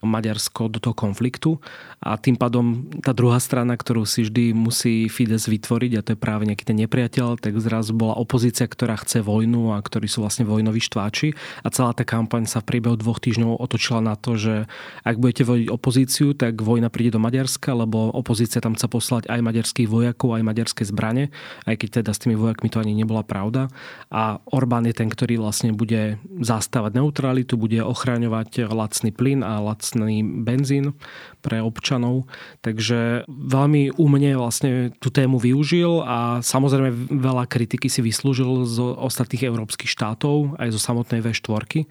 Maďarsko 0.04 0.72
do 0.72 0.80
toho 0.80 0.96
konfliktu. 0.96 1.60
A 2.06 2.22
tým 2.22 2.38
pádom 2.38 2.86
tá 3.02 3.12
druhá 3.12 3.42
strana, 3.42 3.74
ktorú 3.74 4.06
si 4.06 4.28
vždy 4.28 4.54
musí 4.54 5.10
Fides 5.10 5.50
vytvoriť, 5.50 5.92
a 5.98 6.04
to 6.06 6.14
je 6.14 6.20
práve 6.46 6.54
nejaký 6.54 6.66
ten 6.70 6.78
nepriateľ, 6.86 7.42
tak 7.42 7.58
zrazu 7.58 7.98
bola 7.98 8.14
opozícia, 8.14 8.70
ktorá 8.70 8.94
chce 9.02 9.26
vojnu 9.26 9.74
a 9.74 9.82
ktorí 9.82 10.06
sú 10.06 10.22
vlastne 10.22 10.46
vojnoví 10.46 10.78
štváči. 10.78 11.34
A 11.66 11.74
celá 11.74 11.98
tá 11.98 12.06
kampaň 12.06 12.46
sa 12.46 12.62
v 12.62 12.70
priebehu 12.70 12.94
dvoch 13.02 13.18
týždňov 13.18 13.58
otočila 13.58 14.06
na 14.06 14.14
to, 14.14 14.38
že 14.38 14.70
ak 15.02 15.18
budete 15.18 15.44
voliť 15.50 15.68
opozíciu, 15.74 16.38
tak 16.38 16.62
vojna 16.62 16.94
príde 16.94 17.18
do 17.18 17.20
Maďarska, 17.20 17.74
lebo 17.74 18.14
opozícia 18.14 18.62
tam 18.62 18.78
chce 18.78 18.86
poslať 18.86 19.24
aj 19.26 19.42
maďarských 19.42 19.90
vojakov, 19.90 20.38
aj 20.38 20.44
maďarské 20.46 20.86
zbrane, 20.86 21.34
aj 21.66 21.76
keď 21.82 21.90
teda 22.04 22.12
s 22.14 22.22
tými 22.22 22.38
vojakmi 22.38 22.70
to 22.70 22.78
ani 22.78 22.94
nebola 22.94 23.26
pravda. 23.26 23.74
A 24.14 24.38
Orbán 24.54 24.86
je 24.86 24.94
ten, 24.94 25.10
ktorý 25.10 25.42
vlastne 25.42 25.74
bude 25.74 26.22
zastávať 26.46 27.02
neutralitu, 27.02 27.58
bude 27.58 27.82
ochraňovať 27.82 28.70
lacný 28.70 29.10
plyn 29.10 29.42
a 29.42 29.58
lacný 29.64 30.22
benzín 30.22 30.94
pre 31.42 31.62
občanov. 31.62 32.30
Takže 32.62 33.30
veľmi 33.30 33.98
umne 33.98 34.34
vlastne 34.38 34.94
tú 34.98 35.14
tému 35.14 35.38
využil 35.38 36.02
a 36.02 36.35
samozrejme 36.42 36.90
veľa 37.12 37.46
kritiky 37.46 37.92
si 37.92 38.00
vyslúžil 38.00 38.66
z 38.66 38.82
ostatných 38.82 39.48
európskych 39.48 39.92
štátov, 39.92 40.58
aj 40.58 40.74
zo 40.74 40.80
samotnej 40.82 41.22
V4, 41.22 41.86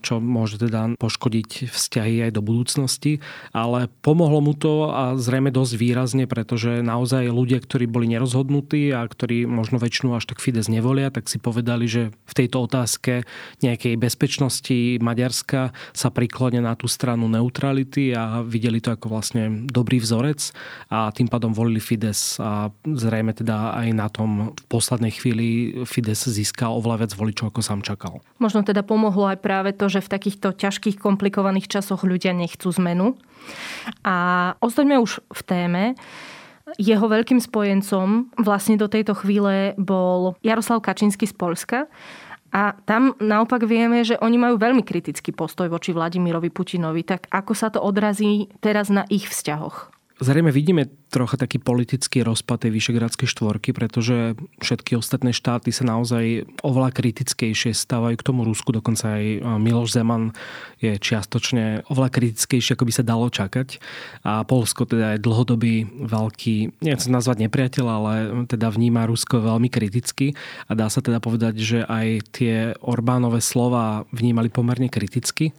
čo 0.00 0.22
môže 0.22 0.62
teda 0.62 0.96
poškodiť 0.96 1.68
vzťahy 1.68 2.24
aj 2.28 2.30
do 2.34 2.42
budúcnosti 2.42 3.18
ale 3.52 3.90
pomohlo 4.02 4.40
mu 4.40 4.54
to 4.56 4.90
a 4.90 5.14
zrejme 5.18 5.50
dosť 5.52 5.74
výrazne, 5.76 6.24
pretože 6.24 6.82
naozaj 6.82 7.30
ľudia, 7.30 7.60
ktorí 7.60 7.86
boli 7.86 8.10
nerozhodnutí 8.10 8.94
a 8.94 9.04
ktorí 9.04 9.44
možno 9.44 9.78
väčšinu 9.78 10.16
až 10.16 10.30
tak 10.30 10.40
Fides 10.40 10.70
nevolia, 10.70 11.12
tak 11.12 11.28
si 11.28 11.38
povedali, 11.38 11.86
že 11.86 12.02
v 12.10 12.32
tejto 12.34 12.64
otázke 12.66 13.26
nejakej 13.60 13.94
bezpečnosti 13.98 14.98
Maďarska 15.00 15.74
sa 15.92 16.08
priklonia 16.10 16.64
na 16.64 16.74
tú 16.78 16.88
stranu 16.88 17.28
neutrality 17.28 18.14
a 18.14 18.42
videli 18.44 18.80
to 18.80 18.94
ako 18.94 19.12
vlastne 19.12 19.66
dobrý 19.68 20.00
vzorec 20.00 20.50
a 20.90 21.10
tým 21.12 21.28
pádom 21.28 21.52
volili 21.52 21.80
Fides 21.80 22.38
a 22.40 22.72
zrejme 22.84 23.36
teda 23.36 23.76
aj 23.76 23.83
na 23.92 24.08
tom 24.08 24.56
v 24.56 24.64
poslednej 24.70 25.12
chvíli 25.12 25.46
Fides 25.84 26.24
získal 26.24 26.72
oveľa 26.72 27.04
viac 27.04 27.12
voličov, 27.12 27.52
ako 27.52 27.60
sám 27.60 27.80
čakal. 27.84 28.24
Možno 28.40 28.64
teda 28.64 28.80
pomohlo 28.86 29.28
aj 29.28 29.42
práve 29.44 29.76
to, 29.76 29.92
že 29.92 30.00
v 30.00 30.12
takýchto 30.14 30.56
ťažkých, 30.56 30.96
komplikovaných 30.96 31.68
časoch 31.68 32.06
ľudia 32.06 32.32
nechcú 32.32 32.72
zmenu. 32.80 33.18
A 34.06 34.16
ostaňme 34.64 34.96
už 35.02 35.20
v 35.28 35.40
téme. 35.44 35.84
Jeho 36.80 37.06
veľkým 37.06 37.38
spojencom 37.44 38.32
vlastne 38.40 38.80
do 38.80 38.88
tejto 38.88 39.12
chvíle 39.12 39.76
bol 39.76 40.40
Jaroslav 40.40 40.80
Kačínsky 40.80 41.28
z 41.28 41.34
Polska. 41.36 41.78
A 42.54 42.78
tam 42.86 43.18
naopak 43.18 43.66
vieme, 43.66 44.06
že 44.06 44.14
oni 44.22 44.38
majú 44.38 44.58
veľmi 44.58 44.86
kritický 44.86 45.34
postoj 45.34 45.66
voči 45.66 45.90
Vladimirovi 45.90 46.54
Putinovi. 46.54 47.02
Tak 47.02 47.26
ako 47.30 47.52
sa 47.52 47.68
to 47.74 47.82
odrazí 47.82 48.46
teraz 48.62 48.94
na 48.94 49.02
ich 49.10 49.26
vzťahoch? 49.26 49.93
Zrejme 50.14 50.54
vidíme 50.54 50.86
trocha 51.10 51.34
taký 51.34 51.58
politický 51.58 52.22
rozpad 52.22 52.66
tej 52.66 52.70
Vyšegradskej 52.74 53.26
štvorky, 53.26 53.74
pretože 53.74 54.38
všetky 54.62 54.94
ostatné 54.94 55.34
štáty 55.34 55.74
sa 55.74 55.82
naozaj 55.86 56.46
oveľa 56.62 56.94
kritickejšie 56.94 57.74
stávajú 57.74 58.14
k 58.18 58.26
tomu 58.26 58.46
Rusku, 58.46 58.70
dokonca 58.70 59.18
aj 59.18 59.42
Miloš 59.58 59.94
Zeman 59.98 60.30
je 60.78 60.98
čiastočne 60.98 61.86
oveľa 61.90 62.14
kritickejšie, 62.14 62.78
ako 62.78 62.86
by 62.86 62.92
sa 62.94 63.02
dalo 63.02 63.26
čakať. 63.26 63.82
A 64.22 64.46
Polsko 64.46 64.86
teda 64.86 65.18
je 65.18 65.22
dlhodobý 65.22 66.06
veľký, 66.06 66.82
nechcem 66.82 67.10
nazvať 67.10 67.50
nepriateľ, 67.50 67.86
ale 67.86 68.12
teda 68.46 68.70
vníma 68.70 69.10
Rusko 69.10 69.42
veľmi 69.42 69.66
kriticky 69.66 70.38
a 70.70 70.78
dá 70.78 70.86
sa 70.90 71.02
teda 71.02 71.18
povedať, 71.18 71.58
že 71.58 71.78
aj 71.82 72.06
tie 72.30 72.54
Orbánové 72.82 73.42
slova 73.42 74.06
vnímali 74.14 74.46
pomerne 74.46 74.86
kriticky. 74.86 75.54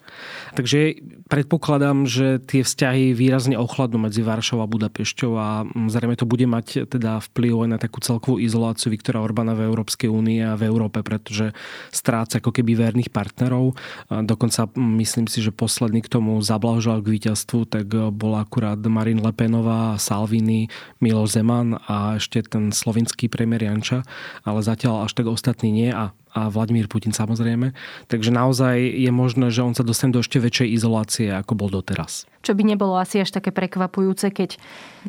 Takže 0.55 0.99
predpokladám, 1.31 2.05
že 2.05 2.43
tie 2.43 2.61
vzťahy 2.67 3.15
výrazne 3.15 3.55
ochladnú 3.55 3.97
medzi 4.03 4.19
Varšou 4.19 4.59
a 4.59 4.67
Budapešťou 4.67 5.31
a 5.39 5.45
a 5.45 5.61
zrejme 5.87 6.17
to 6.17 6.25
bude 6.25 6.45
mať 6.49 6.89
teda 6.89 7.21
vplyv 7.31 7.67
aj 7.67 7.69
na 7.69 7.79
takú 7.79 8.01
celkovú 8.01 8.41
izoláciu 8.41 8.89
Viktora 8.89 9.21
Orbána 9.21 9.53
v 9.53 9.69
Európskej 9.69 10.09
únii 10.09 10.39
a 10.41 10.57
v 10.57 10.65
Európe, 10.65 11.05
pretože 11.05 11.53
stráca 11.93 12.41
ako 12.41 12.49
keby 12.49 12.73
verných 12.73 13.13
partnerov. 13.13 13.77
Dokonca 14.09 14.67
myslím 14.75 15.29
si, 15.29 15.45
že 15.45 15.53
posledný 15.53 16.01
k 16.01 16.11
tomu 16.11 16.41
zablahožal 16.41 17.05
k 17.05 17.11
víťazstvu, 17.19 17.59
tak 17.69 17.87
bol 17.93 18.33
akurát 18.35 18.81
Marin 18.81 19.21
Lepenová, 19.21 19.95
Salvini, 20.01 20.67
Milo 20.99 21.29
Zeman 21.29 21.77
a 21.85 22.17
ešte 22.17 22.41
ten 22.43 22.73
slovinský 22.73 23.29
premiér 23.29 23.69
Janča, 23.69 24.03
ale 24.43 24.65
zatiaľ 24.65 25.05
až 25.05 25.13
tak 25.13 25.29
ostatní 25.29 25.69
nie 25.71 25.91
a 25.93 26.11
a 26.35 26.51
Vladimír 26.51 26.91
Putin 26.91 27.15
samozrejme. 27.15 27.71
Takže 28.11 28.27
naozaj 28.27 28.75
je 28.75 29.07
možné, 29.07 29.47
že 29.55 29.63
on 29.63 29.71
sa 29.71 29.87
dostane 29.87 30.11
do 30.11 30.19
ešte 30.19 30.43
väčšej 30.43 30.67
izolácie, 30.75 31.31
ako 31.31 31.55
bol 31.55 31.71
doteraz. 31.71 32.27
Čo 32.43 32.51
by 32.53 32.75
nebolo 32.75 32.99
asi 32.99 33.23
až 33.23 33.31
také 33.31 33.55
prekvapujúce, 33.55 34.35
keď 34.35 34.59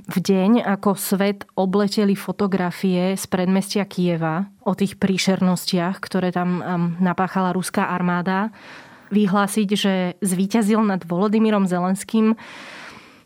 v 0.06 0.16
deň, 0.22 0.62
ako 0.62 0.94
svet 0.94 1.42
obleteli 1.58 2.14
fotografie 2.14 3.18
z 3.18 3.24
predmestia 3.26 3.82
Kieva 3.84 4.46
o 4.62 4.78
tých 4.78 4.94
príšernostiach, 5.02 5.98
ktoré 5.98 6.30
tam 6.30 6.62
napáchala 7.02 7.50
ruská 7.50 7.90
armáda, 7.90 8.54
vyhlásiť, 9.10 9.68
že 9.74 9.94
zvíťazil 10.22 10.78
nad 10.86 11.02
Volodymyrom 11.02 11.66
Zelenským, 11.66 12.38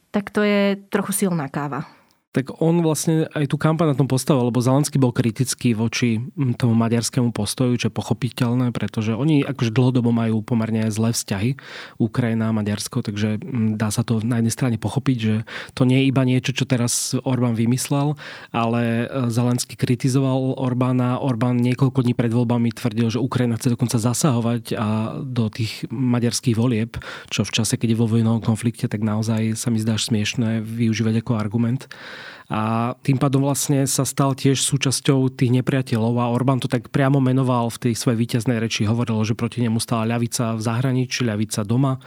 tak 0.08 0.32
to 0.32 0.40
je 0.40 0.80
trochu 0.88 1.28
silná 1.28 1.52
káva 1.52 1.99
tak 2.30 2.62
on 2.62 2.78
vlastne 2.78 3.26
aj 3.34 3.50
tú 3.50 3.58
kampaň 3.58 3.90
na 3.90 3.98
tom 3.98 4.06
postavil, 4.06 4.46
lebo 4.46 4.62
Zelenský 4.62 5.02
bol 5.02 5.10
kritický 5.10 5.74
voči 5.74 6.22
hm, 6.22 6.54
tomu 6.54 6.78
maďarskému 6.78 7.34
postoju, 7.34 7.74
čo 7.74 7.90
je 7.90 7.98
pochopiteľné, 7.98 8.70
pretože 8.70 9.18
oni 9.18 9.42
akože 9.42 9.74
dlhodobo 9.74 10.14
majú 10.14 10.38
pomerne 10.38 10.86
zlé 10.94 11.10
vzťahy 11.10 11.58
Ukrajina 11.98 12.54
a 12.54 12.56
Maďarsko, 12.56 13.02
takže 13.02 13.42
hm, 13.42 13.74
dá 13.74 13.90
sa 13.90 14.06
to 14.06 14.22
na 14.22 14.38
jednej 14.38 14.54
strane 14.54 14.76
pochopiť, 14.78 15.16
že 15.18 15.34
to 15.74 15.82
nie 15.82 16.06
je 16.06 16.08
iba 16.14 16.22
niečo, 16.22 16.54
čo 16.54 16.70
teraz 16.70 17.18
Orbán 17.26 17.58
vymyslel, 17.58 18.14
ale 18.54 19.10
e, 19.10 19.26
Zelenský 19.26 19.74
kritizoval 19.74 20.54
Orbána. 20.54 21.18
Orbán 21.18 21.58
niekoľko 21.58 22.06
dní 22.06 22.14
pred 22.14 22.30
voľbami 22.30 22.70
tvrdil, 22.70 23.10
že 23.10 23.18
Ukrajina 23.18 23.58
chce 23.58 23.74
dokonca 23.74 23.98
zasahovať 23.98 24.78
a 24.78 25.18
do 25.18 25.50
tých 25.50 25.82
maďarských 25.90 26.54
volieb, 26.54 26.94
čo 27.26 27.42
v 27.42 27.50
čase, 27.50 27.74
keď 27.74 27.98
je 27.98 27.98
vo 27.98 28.06
vojnovom 28.06 28.38
konflikte, 28.38 28.86
tak 28.86 29.02
naozaj 29.02 29.58
sa 29.58 29.74
mi 29.74 29.82
zdá 29.82 29.98
smiešné 29.98 30.62
využívať 30.62 31.26
ako 31.26 31.34
argument. 31.34 31.90
A 32.50 32.92
tým 33.06 33.14
pádom 33.14 33.46
vlastne 33.46 33.86
sa 33.86 34.02
stal 34.02 34.34
tiež 34.34 34.58
súčasťou 34.58 35.30
tých 35.30 35.54
nepriateľov 35.54 36.18
a 36.18 36.34
Orbán 36.34 36.58
to 36.58 36.66
tak 36.66 36.90
priamo 36.90 37.22
menoval 37.22 37.70
v 37.70 37.86
tej 37.86 37.94
svojej 37.94 38.18
víťaznej 38.18 38.58
reči. 38.58 38.90
Hovoril, 38.90 39.22
že 39.22 39.38
proti 39.38 39.62
nemu 39.62 39.78
stala 39.78 40.02
ľavica 40.02 40.58
v 40.58 40.60
zahraničí, 40.66 41.22
ľavica 41.22 41.62
doma. 41.62 42.02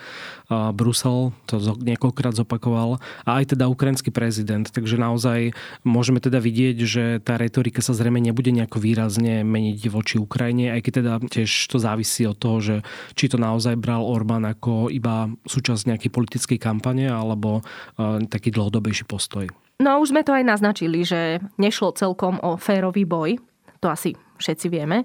A 0.52 0.76
Brusel 0.76 1.32
to 1.48 1.64
niekoľkrát 1.80 2.36
zopakoval 2.36 3.00
a 3.24 3.30
aj 3.40 3.56
teda 3.56 3.72
ukrajinský 3.72 4.12
prezident. 4.12 4.68
Takže 4.68 5.00
naozaj 5.00 5.56
môžeme 5.88 6.20
teda 6.20 6.44
vidieť, 6.44 6.78
že 6.84 7.04
tá 7.24 7.40
retorika 7.40 7.80
sa 7.80 7.96
zrejme 7.96 8.20
nebude 8.20 8.52
nejako 8.52 8.84
výrazne 8.84 9.48
meniť 9.48 9.80
voči 9.88 10.20
Ukrajine, 10.20 10.76
aj 10.76 10.82
keď 10.84 10.94
teda 11.00 11.14
tiež 11.24 11.72
to 11.72 11.80
závisí 11.80 12.28
od 12.28 12.36
toho, 12.36 12.60
že 12.60 12.76
či 13.16 13.32
to 13.32 13.40
naozaj 13.40 13.80
bral 13.80 14.04
Orbán 14.04 14.44
ako 14.44 14.92
iba 14.92 15.32
súčasť 15.48 15.88
nejakej 15.88 16.12
politickej 16.12 16.60
kampane 16.60 17.08
alebo 17.08 17.64
e, 17.96 18.28
taký 18.28 18.52
dlhodobejší 18.52 19.08
postoj. 19.08 19.63
No 19.82 20.02
už 20.02 20.14
sme 20.14 20.22
to 20.22 20.36
aj 20.36 20.46
naznačili, 20.46 21.02
že 21.02 21.42
nešlo 21.58 21.98
celkom 21.98 22.38
o 22.44 22.60
férový 22.60 23.08
boj. 23.08 23.42
To 23.82 23.90
asi 23.90 24.14
všetci 24.38 24.68
vieme. 24.70 25.04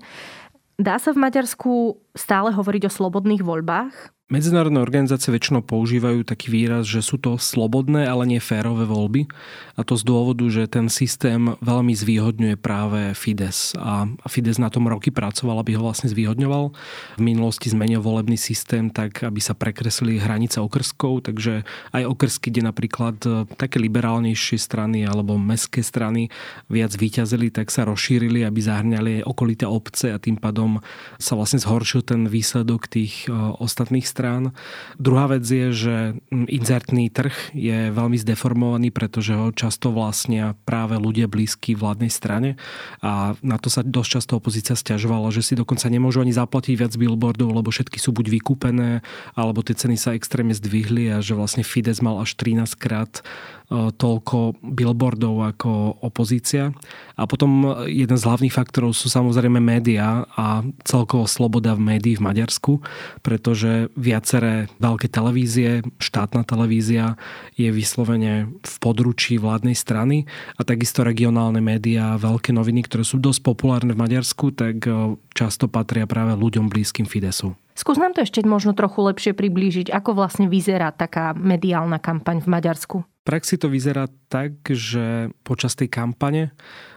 Dá 0.78 1.00
sa 1.02 1.10
v 1.10 1.22
Maďarsku 1.24 1.98
stále 2.14 2.54
hovoriť 2.54 2.86
o 2.86 2.94
slobodných 2.94 3.42
voľbách? 3.42 4.14
Medzinárodné 4.28 4.84
organizácie 4.84 5.32
väčšinou 5.32 5.64
používajú 5.64 6.20
taký 6.20 6.52
výraz, 6.52 6.84
že 6.84 7.00
sú 7.00 7.16
to 7.16 7.40
slobodné, 7.40 8.04
ale 8.04 8.28
nie 8.28 8.44
férové 8.44 8.84
voľby. 8.84 9.24
A 9.72 9.88
to 9.88 9.96
z 9.96 10.04
dôvodu, 10.04 10.44
že 10.52 10.68
ten 10.68 10.92
systém 10.92 11.56
veľmi 11.64 11.96
zvýhodňuje 11.96 12.60
práve 12.60 13.16
Fides. 13.16 13.72
A 13.80 14.04
Fides 14.28 14.60
na 14.60 14.68
tom 14.68 14.84
roky 14.84 15.08
pracoval, 15.08 15.64
aby 15.64 15.80
ho 15.80 15.82
vlastne 15.88 16.12
zvýhodňoval. 16.12 16.76
V 17.16 17.22
minulosti 17.24 17.72
zmenil 17.72 18.04
volebný 18.04 18.36
systém 18.36 18.92
tak, 18.92 19.24
aby 19.24 19.40
sa 19.40 19.56
prekreslili 19.56 20.20
hranice 20.20 20.60
okrskov, 20.60 21.24
takže 21.24 21.64
aj 21.96 22.02
okrsky, 22.04 22.52
kde 22.52 22.68
napríklad 22.68 23.16
e, 23.24 23.48
také 23.56 23.80
liberálnejšie 23.80 24.60
strany 24.60 25.08
alebo 25.08 25.40
mestské 25.40 25.80
strany 25.80 26.28
viac 26.68 26.92
vyťazili, 26.92 27.48
tak 27.48 27.72
sa 27.72 27.88
rozšírili, 27.88 28.44
aby 28.44 28.60
zahrňali 28.60 29.24
okolité 29.24 29.64
obce 29.64 30.12
a 30.12 30.20
tým 30.20 30.36
pádom 30.36 30.84
sa 31.16 31.32
vlastne 31.32 31.64
zhoršil 31.64 32.04
ten 32.04 32.28
výsledok 32.28 32.92
tých 32.92 33.24
e, 33.24 33.32
ostatných 33.56 34.04
strán 34.04 34.17
strán. 34.18 34.50
Druhá 34.98 35.30
vec 35.30 35.46
je, 35.46 35.70
že 35.70 35.96
inzertný 36.34 37.06
trh 37.06 37.54
je 37.54 37.94
veľmi 37.94 38.18
zdeformovaný, 38.18 38.90
pretože 38.90 39.38
ho 39.38 39.54
často 39.54 39.94
vlastnia 39.94 40.58
práve 40.66 40.98
ľudia 40.98 41.30
blízky 41.30 41.78
vládnej 41.78 42.10
strane 42.10 42.58
a 42.98 43.38
na 43.46 43.62
to 43.62 43.70
sa 43.70 43.86
dosť 43.86 44.10
často 44.18 44.32
opozícia 44.34 44.74
stiažovala, 44.74 45.30
že 45.30 45.46
si 45.46 45.54
dokonca 45.54 45.86
nemôžu 45.86 46.26
ani 46.26 46.34
zaplatiť 46.34 46.74
viac 46.74 46.92
billboardov, 46.98 47.54
lebo 47.54 47.70
všetky 47.70 48.02
sú 48.02 48.10
buď 48.10 48.26
vykúpené, 48.42 49.06
alebo 49.38 49.62
tie 49.62 49.78
ceny 49.78 49.94
sa 49.94 50.18
extrémne 50.18 50.56
zdvihli 50.58 51.14
a 51.14 51.22
že 51.22 51.38
vlastne 51.38 51.62
Fides 51.62 52.02
mal 52.02 52.18
až 52.18 52.34
13 52.34 52.74
krát 52.74 53.22
toľko 53.68 54.56
billboardov 54.64 55.44
ako 55.44 56.00
opozícia. 56.00 56.72
A 57.20 57.28
potom 57.28 57.84
jeden 57.84 58.16
z 58.16 58.24
hlavných 58.24 58.54
faktorov 58.54 58.96
sú 58.96 59.12
samozrejme 59.12 59.60
médiá 59.60 60.24
a 60.38 60.64
celkovo 60.88 61.28
sloboda 61.28 61.76
v 61.76 61.96
médií 61.96 62.16
v 62.16 62.24
Maďarsku, 62.24 62.80
pretože 63.20 63.92
viaceré 63.92 64.72
veľké 64.80 65.12
televízie, 65.12 65.84
štátna 66.00 66.48
televízia 66.48 67.20
je 67.60 67.68
vyslovene 67.68 68.48
v 68.64 68.74
područí 68.80 69.36
vládnej 69.36 69.76
strany 69.76 70.24
a 70.56 70.64
takisto 70.64 71.04
regionálne 71.04 71.60
médiá, 71.60 72.16
veľké 72.16 72.56
noviny, 72.56 72.88
ktoré 72.88 73.04
sú 73.04 73.20
dosť 73.20 73.44
populárne 73.44 73.92
v 73.92 74.00
Maďarsku, 74.00 74.56
tak 74.56 74.80
e, 74.88 75.18
často 75.36 75.68
patria 75.68 76.08
práve 76.08 76.32
ľuďom 76.38 76.72
blízkym 76.72 77.04
Fidesu. 77.04 77.52
Skús 77.78 77.94
nám 77.94 78.10
to 78.10 78.26
ešte 78.26 78.42
možno 78.42 78.74
trochu 78.74 79.06
lepšie 79.06 79.38
priblížiť, 79.38 79.94
ako 79.94 80.18
vlastne 80.18 80.50
vyzerá 80.50 80.90
taká 80.90 81.30
mediálna 81.30 82.02
kampaň 82.02 82.42
v 82.42 82.50
Maďarsku. 82.50 82.96
Praxi 83.22 83.54
to 83.54 83.70
vyzerá 83.70 84.10
tak, 84.26 84.66
že 84.66 85.30
počas 85.46 85.78
tej 85.78 85.86
kampane 85.86 86.50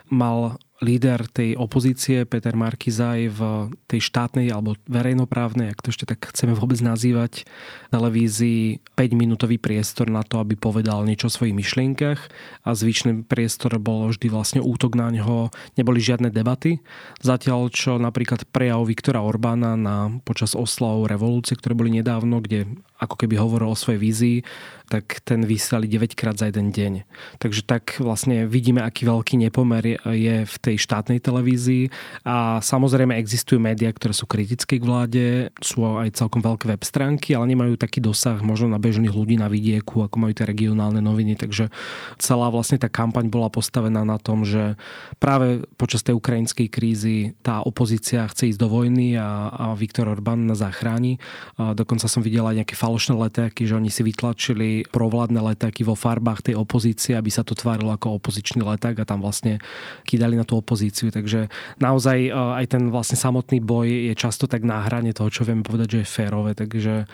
mal 0.09 0.57
líder 0.81 1.29
tej 1.29 1.53
opozície 1.55 2.25
Peter 2.25 2.57
Markizaj 2.57 3.29
v 3.29 3.39
tej 3.85 4.01
štátnej 4.01 4.49
alebo 4.49 4.73
verejnoprávnej, 4.89 5.69
ak 5.69 5.85
to 5.85 5.93
ešte 5.93 6.09
tak 6.09 6.33
chceme 6.33 6.57
vôbec 6.57 6.81
nazývať, 6.81 7.45
televízii 7.93 8.81
5-minútový 8.97 9.61
priestor 9.61 10.09
na 10.09 10.25
to, 10.25 10.41
aby 10.41 10.57
povedal 10.57 11.05
niečo 11.05 11.29
o 11.29 11.33
svojich 11.33 11.53
myšlienkach 11.53 12.19
a 12.65 12.69
zvyšný 12.73 13.29
priestor 13.29 13.77
bol 13.77 14.09
vždy 14.09 14.27
vlastne 14.33 14.59
útok 14.59 14.97
na 14.97 15.13
neho, 15.13 15.53
neboli 15.77 16.01
žiadne 16.01 16.33
debaty. 16.33 16.81
Zatiaľ, 17.21 17.69
čo 17.69 18.01
napríklad 18.01 18.49
prejav 18.49 18.89
Viktora 18.89 19.21
Orbána 19.21 19.77
na, 19.77 20.09
počas 20.25 20.57
oslav 20.57 21.05
revolúcie, 21.05 21.53
ktoré 21.53 21.77
boli 21.77 21.93
nedávno, 21.93 22.41
kde 22.41 22.65
ako 23.01 23.25
keby 23.25 23.37
hovoril 23.41 23.73
o 23.73 23.77
svojej 23.77 23.97
vízii, 23.97 24.37
tak 24.85 25.25
ten 25.25 25.41
vysielali 25.41 25.89
9 25.89 26.13
krát 26.13 26.37
za 26.37 26.51
jeden 26.51 26.69
deň. 26.69 26.93
Takže 27.41 27.65
tak 27.65 27.97
vlastne 27.97 28.45
vidíme, 28.45 28.85
aký 28.85 29.09
veľký 29.09 29.41
nepomer 29.41 29.97
je 30.05 30.45
v 30.45 30.55
tej 30.61 30.70
štátnej 30.77 31.19
televízii 31.23 31.89
a 32.27 32.59
samozrejme 32.59 33.17
existujú 33.17 33.57
médiá, 33.57 33.91
ktoré 33.91 34.13
sú 34.15 34.27
kritické 34.27 34.77
k 34.77 34.85
vláde, 34.85 35.25
sú 35.63 35.83
aj 35.83 36.19
celkom 36.19 36.43
veľké 36.43 36.69
web 36.69 36.83
stránky, 36.85 37.33
ale 37.33 37.51
nemajú 37.51 37.79
taký 37.79 38.03
dosah 38.03 38.39
možno 38.43 38.71
na 38.71 38.79
bežných 38.79 39.11
ľudí 39.11 39.39
na 39.39 39.47
vidieku, 39.47 40.05
ako 40.05 40.15
majú 40.21 40.33
tie 40.35 40.47
regionálne 40.47 41.01
noviny, 41.01 41.35
takže 41.35 41.73
celá 42.21 42.47
vlastne 42.53 42.77
tá 42.77 42.87
kampaň 42.87 43.27
bola 43.27 43.49
postavená 43.49 44.05
na 44.05 44.21
tom, 44.21 44.45
že 44.45 44.77
práve 45.17 45.65
počas 45.75 46.05
tej 46.05 46.15
ukrajinskej 46.15 46.67
krízy 46.69 47.33
tá 47.41 47.65
opozícia 47.65 48.27
chce 48.29 48.53
ísť 48.53 48.59
do 48.61 48.69
vojny 48.69 49.17
a, 49.17 49.49
a 49.49 49.65
Viktor 49.73 50.05
Orbán 50.05 50.45
na 50.45 50.53
zachráni. 50.53 51.17
A 51.57 51.73
dokonca 51.73 52.05
som 52.05 52.21
videl 52.21 52.45
aj 52.45 52.61
nejaké 52.61 52.75
falošné 52.77 53.17
letáky, 53.17 53.65
že 53.65 53.73
oni 53.73 53.89
si 53.89 54.05
vytlačili 54.05 54.85
provládne 54.93 55.41
letáky 55.41 55.81
vo 55.81 55.97
farbách 55.97 56.51
tej 56.51 56.55
opozície, 56.59 57.17
aby 57.17 57.33
sa 57.33 57.41
to 57.41 57.57
tvárilo 57.57 57.89
ako 57.89 58.21
opozičný 58.21 58.61
leták 58.61 59.01
a 59.01 59.07
tam 59.07 59.25
vlastne 59.25 59.57
kýdali 60.05 60.37
na 60.37 60.45
tú 60.45 60.60
opozíciu. 60.61 61.09
Takže 61.09 61.49
naozaj 61.81 62.29
e, 62.29 62.31
aj 62.31 62.65
ten 62.77 62.93
vlastne 62.93 63.17
samotný 63.17 63.57
boj 63.59 63.89
je 63.89 64.13
často 64.13 64.45
tak 64.45 64.61
na 64.61 64.85
hrane 64.85 65.11
toho, 65.11 65.33
čo 65.33 65.41
vieme 65.41 65.65
povedať, 65.65 65.97
že 65.97 65.99
je 66.05 66.07
férové. 66.07 66.51
Takže 66.53 66.93
e, 67.03 67.05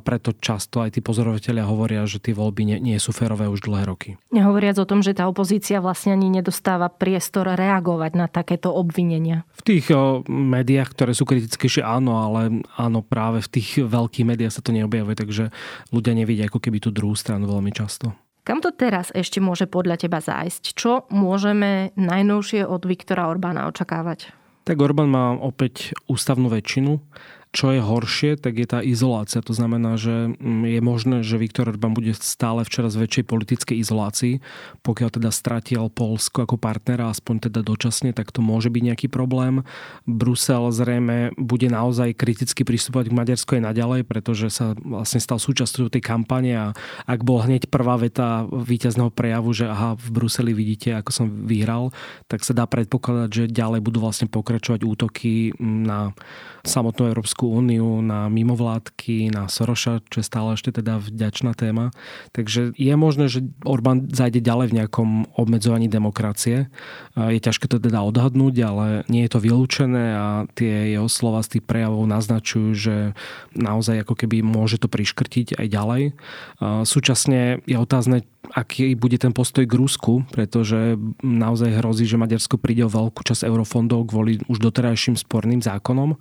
preto 0.00 0.32
často 0.40 0.80
aj 0.80 0.96
tí 0.96 1.00
pozorovateľia 1.04 1.68
hovoria, 1.68 2.08
že 2.08 2.22
tie 2.22 2.32
voľby 2.32 2.62
nie, 2.64 2.78
nie 2.80 2.96
sú 2.96 3.12
férové 3.12 3.46
už 3.52 3.68
dlhé 3.68 3.84
roky. 3.84 4.08
Nehovoriac 4.32 4.80
o 4.80 4.88
tom, 4.88 5.04
že 5.04 5.12
tá 5.12 5.28
opozícia 5.28 5.84
vlastne 5.84 6.16
ani 6.16 6.32
nedostáva 6.32 6.88
priestor 6.88 7.52
reagovať 7.52 8.12
na 8.16 8.26
takéto 8.26 8.72
obvinenia. 8.72 9.44
V 9.60 9.62
tých 9.76 9.92
o, 9.92 10.24
e, 10.24 10.32
médiách, 10.32 10.96
ktoré 10.96 11.12
sú 11.12 11.28
kritickejšie, 11.28 11.84
áno, 11.84 12.16
ale 12.16 12.64
áno, 12.80 13.04
práve 13.04 13.44
v 13.44 13.60
tých 13.60 13.84
veľkých 13.84 14.24
médiách 14.24 14.56
sa 14.56 14.64
to 14.64 14.72
neobjavuje 14.72 15.14
takže 15.14 15.44
ľudia 15.92 16.12
nevidia 16.16 16.46
ako 16.48 16.58
keby 16.62 16.78
tú 16.80 16.90
druhú 16.94 17.14
stranu 17.18 17.50
veľmi 17.50 17.70
často. 17.74 18.14
Kam 18.44 18.60
to 18.60 18.76
teraz 18.76 19.08
ešte 19.16 19.40
môže 19.40 19.64
podľa 19.64 20.04
teba 20.04 20.20
zájsť? 20.20 20.76
Čo 20.76 21.08
môžeme 21.08 21.96
najnovšie 21.96 22.68
od 22.68 22.84
Viktora 22.84 23.32
Orbána 23.32 23.64
očakávať? 23.72 24.36
Tak 24.68 24.76
Orbán 24.84 25.08
má 25.08 25.32
opäť 25.32 25.96
ústavnú 26.12 26.52
väčšinu 26.52 27.00
čo 27.54 27.70
je 27.70 27.78
horšie, 27.78 28.34
tak 28.34 28.58
je 28.58 28.66
tá 28.66 28.82
izolácia. 28.82 29.38
To 29.38 29.54
znamená, 29.54 29.94
že 29.94 30.34
mm, 30.34 30.66
je 30.66 30.80
možné, 30.82 31.16
že 31.22 31.38
Viktor 31.38 31.70
Orbán 31.70 31.94
bude 31.94 32.10
stále 32.18 32.66
v 32.66 32.72
čoraz 32.74 32.98
väčšej 32.98 33.30
politickej 33.30 33.78
izolácii. 33.78 34.42
Pokiaľ 34.82 35.08
teda 35.14 35.30
stratil 35.30 35.86
Polsko 35.86 36.42
ako 36.42 36.58
partnera, 36.58 37.14
aspoň 37.14 37.48
teda 37.48 37.62
dočasne, 37.62 38.10
tak 38.10 38.34
to 38.34 38.42
môže 38.42 38.74
byť 38.74 38.82
nejaký 38.82 39.06
problém. 39.06 39.62
Brusel 40.02 40.74
zrejme 40.74 41.30
bude 41.38 41.70
naozaj 41.70 42.18
kriticky 42.18 42.66
pristupovať 42.66 43.14
k 43.14 43.18
Maďarsku 43.22 43.50
aj 43.54 43.62
naďalej, 43.70 44.00
pretože 44.02 44.50
sa 44.50 44.74
vlastne 44.82 45.22
stal 45.22 45.38
súčasťou 45.38 45.94
tej 45.94 46.02
kampane 46.02 46.58
a 46.58 46.66
ak 47.06 47.22
bol 47.22 47.38
hneď 47.38 47.70
prvá 47.70 47.94
veta 48.02 48.50
víťazného 48.50 49.14
prejavu, 49.14 49.54
že 49.54 49.70
aha, 49.70 49.94
v 49.94 50.08
Bruseli 50.10 50.50
vidíte, 50.50 50.98
ako 50.98 51.10
som 51.14 51.26
vyhral, 51.46 51.94
tak 52.26 52.42
sa 52.42 52.50
dá 52.50 52.66
predpokladať, 52.66 53.30
že 53.30 53.44
ďalej 53.46 53.78
budú 53.78 54.02
vlastne 54.02 54.26
pokračovať 54.26 54.82
útoky 54.82 55.54
na 55.62 56.10
samotnú 56.66 57.06
Európsku 57.06 57.43
úniu, 57.48 58.00
na 58.04 58.28
mimovládky, 58.28 59.32
na 59.32 59.48
Soroša, 59.48 60.04
čo 60.08 60.20
je 60.20 60.26
stále 60.26 60.56
ešte 60.56 60.74
teda 60.74 61.00
vďačná 61.00 61.56
téma. 61.56 61.94
Takže 62.36 62.74
je 62.74 62.94
možné, 62.96 63.28
že 63.28 63.44
Orbán 63.62 64.08
zajde 64.12 64.44
ďalej 64.44 64.66
v 64.72 64.76
nejakom 64.82 65.08
obmedzovaní 65.36 65.88
demokracie. 65.88 66.68
Je 67.16 67.40
ťažké 67.40 67.68
to 67.68 67.80
teda 67.80 68.04
odhadnúť, 68.04 68.54
ale 68.64 68.86
nie 69.08 69.24
je 69.24 69.32
to 69.32 69.40
vylúčené 69.40 70.04
a 70.16 70.26
tie 70.52 70.96
jeho 70.96 71.08
slova 71.08 71.44
z 71.44 71.58
tých 71.58 71.64
prejavov 71.64 72.04
naznačujú, 72.08 72.68
že 72.74 72.96
naozaj 73.54 74.04
ako 74.04 74.14
keby 74.18 74.44
môže 74.44 74.76
to 74.80 74.90
priškrtiť 74.90 75.56
aj 75.60 75.66
ďalej. 75.68 76.02
Súčasne 76.84 77.64
je 77.64 77.76
otázne, 77.78 78.28
aký 78.52 78.92
bude 78.98 79.16
ten 79.16 79.32
postoj 79.32 79.64
k 79.64 79.74
Rusku, 79.78 80.28
pretože 80.28 81.00
naozaj 81.24 81.80
hrozí, 81.80 82.04
že 82.04 82.20
Maďarsko 82.20 82.60
príde 82.60 82.84
o 82.84 82.92
veľkú 82.92 83.24
časť 83.24 83.48
eurofondov 83.48 84.12
kvôli 84.12 84.42
už 84.50 84.60
doterajším 84.60 85.16
sporným 85.16 85.64
zákonom. 85.64 86.20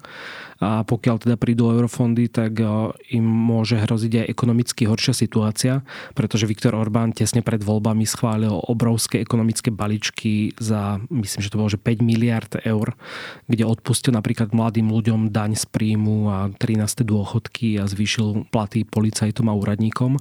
A 0.64 0.88
pokiaľ 0.88 1.28
teda 1.28 1.36
prídu 1.36 1.68
eurofondy, 1.76 2.32
tak 2.32 2.64
im 3.12 3.26
môže 3.26 3.76
hroziť 3.76 4.24
aj 4.24 4.32
ekonomicky 4.32 4.88
horšia 4.88 5.12
situácia, 5.12 5.84
pretože 6.16 6.48
Viktor 6.48 6.72
Orbán 6.72 7.12
tesne 7.12 7.44
pred 7.44 7.60
voľbami 7.60 8.08
schválil 8.08 8.54
obrovské 8.72 9.20
ekonomické 9.20 9.76
balíčky 9.76 10.56
za, 10.56 11.04
myslím, 11.12 11.42
že 11.44 11.52
to 11.52 11.60
bolo 11.60 11.68
že 11.68 11.82
5 11.82 12.00
miliard 12.00 12.52
eur, 12.64 12.96
kde 13.52 13.68
odpustil 13.68 14.16
napríklad 14.16 14.56
mladým 14.56 14.88
ľuďom 14.88 15.36
daň 15.36 15.60
z 15.60 15.68
príjmu 15.68 16.32
a 16.32 16.38
13. 16.56 17.04
dôchodky 17.04 17.82
a 17.82 17.84
zvýšil 17.84 18.48
platy 18.48 18.88
policajtom 18.88 19.52
a 19.52 19.58
úradníkom 19.58 20.16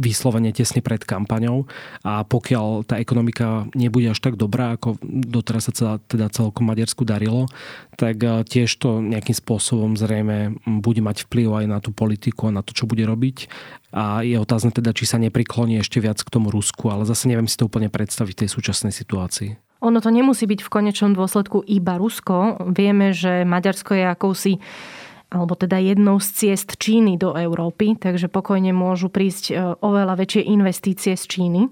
vyslovene 0.00 0.54
tesne 0.56 0.80
pred 0.80 1.04
kampaňou. 1.42 1.66
A 2.06 2.22
pokiaľ 2.22 2.86
tá 2.86 2.98
ekonomika 2.98 3.66
nebude 3.74 4.10
až 4.10 4.22
tak 4.22 4.38
dobrá, 4.38 4.78
ako 4.78 4.98
doteraz 5.02 5.70
sa 5.70 5.72
celá, 5.74 5.94
teda 6.06 6.30
celkom 6.30 6.66
Maďarsku 6.70 7.02
darilo, 7.02 7.50
tak 7.98 8.22
tiež 8.22 8.70
to 8.78 9.02
nejakým 9.02 9.34
spôsobom 9.34 9.98
zrejme 9.98 10.58
bude 10.66 11.02
mať 11.02 11.26
vplyv 11.26 11.62
aj 11.62 11.66
na 11.66 11.78
tú 11.82 11.90
politiku 11.90 12.48
a 12.50 12.54
na 12.54 12.62
to, 12.62 12.74
čo 12.74 12.86
bude 12.86 13.02
robiť. 13.02 13.50
A 13.92 14.24
je 14.24 14.40
otázne 14.40 14.72
teda, 14.72 14.96
či 14.96 15.04
sa 15.04 15.20
neprikloní 15.20 15.76
ešte 15.82 16.00
viac 16.00 16.16
k 16.22 16.32
tomu 16.32 16.48
Rusku, 16.48 16.88
ale 16.88 17.04
zase 17.04 17.28
neviem 17.28 17.50
si 17.50 17.60
to 17.60 17.68
úplne 17.68 17.92
predstaviť 17.92 18.32
v 18.32 18.40
tej 18.46 18.48
súčasnej 18.48 18.92
situácii. 18.94 19.60
Ono 19.82 19.98
to 19.98 20.14
nemusí 20.14 20.46
byť 20.46 20.62
v 20.62 20.72
konečnom 20.72 21.10
dôsledku 21.10 21.66
iba 21.66 21.98
Rusko. 21.98 22.70
Vieme, 22.70 23.10
že 23.10 23.42
Maďarsko 23.42 23.98
je 23.98 24.04
akousi 24.06 24.52
alebo 25.32 25.56
teda 25.56 25.80
jednou 25.80 26.20
z 26.20 26.28
ciest 26.52 26.76
Číny 26.76 27.16
do 27.16 27.32
Európy, 27.32 27.96
takže 27.96 28.28
pokojne 28.28 28.76
môžu 28.76 29.08
prísť 29.08 29.44
e, 29.48 29.54
oveľa 29.80 30.20
väčšie 30.20 30.44
investície 30.52 31.16
z 31.16 31.24
Číny. 31.24 31.62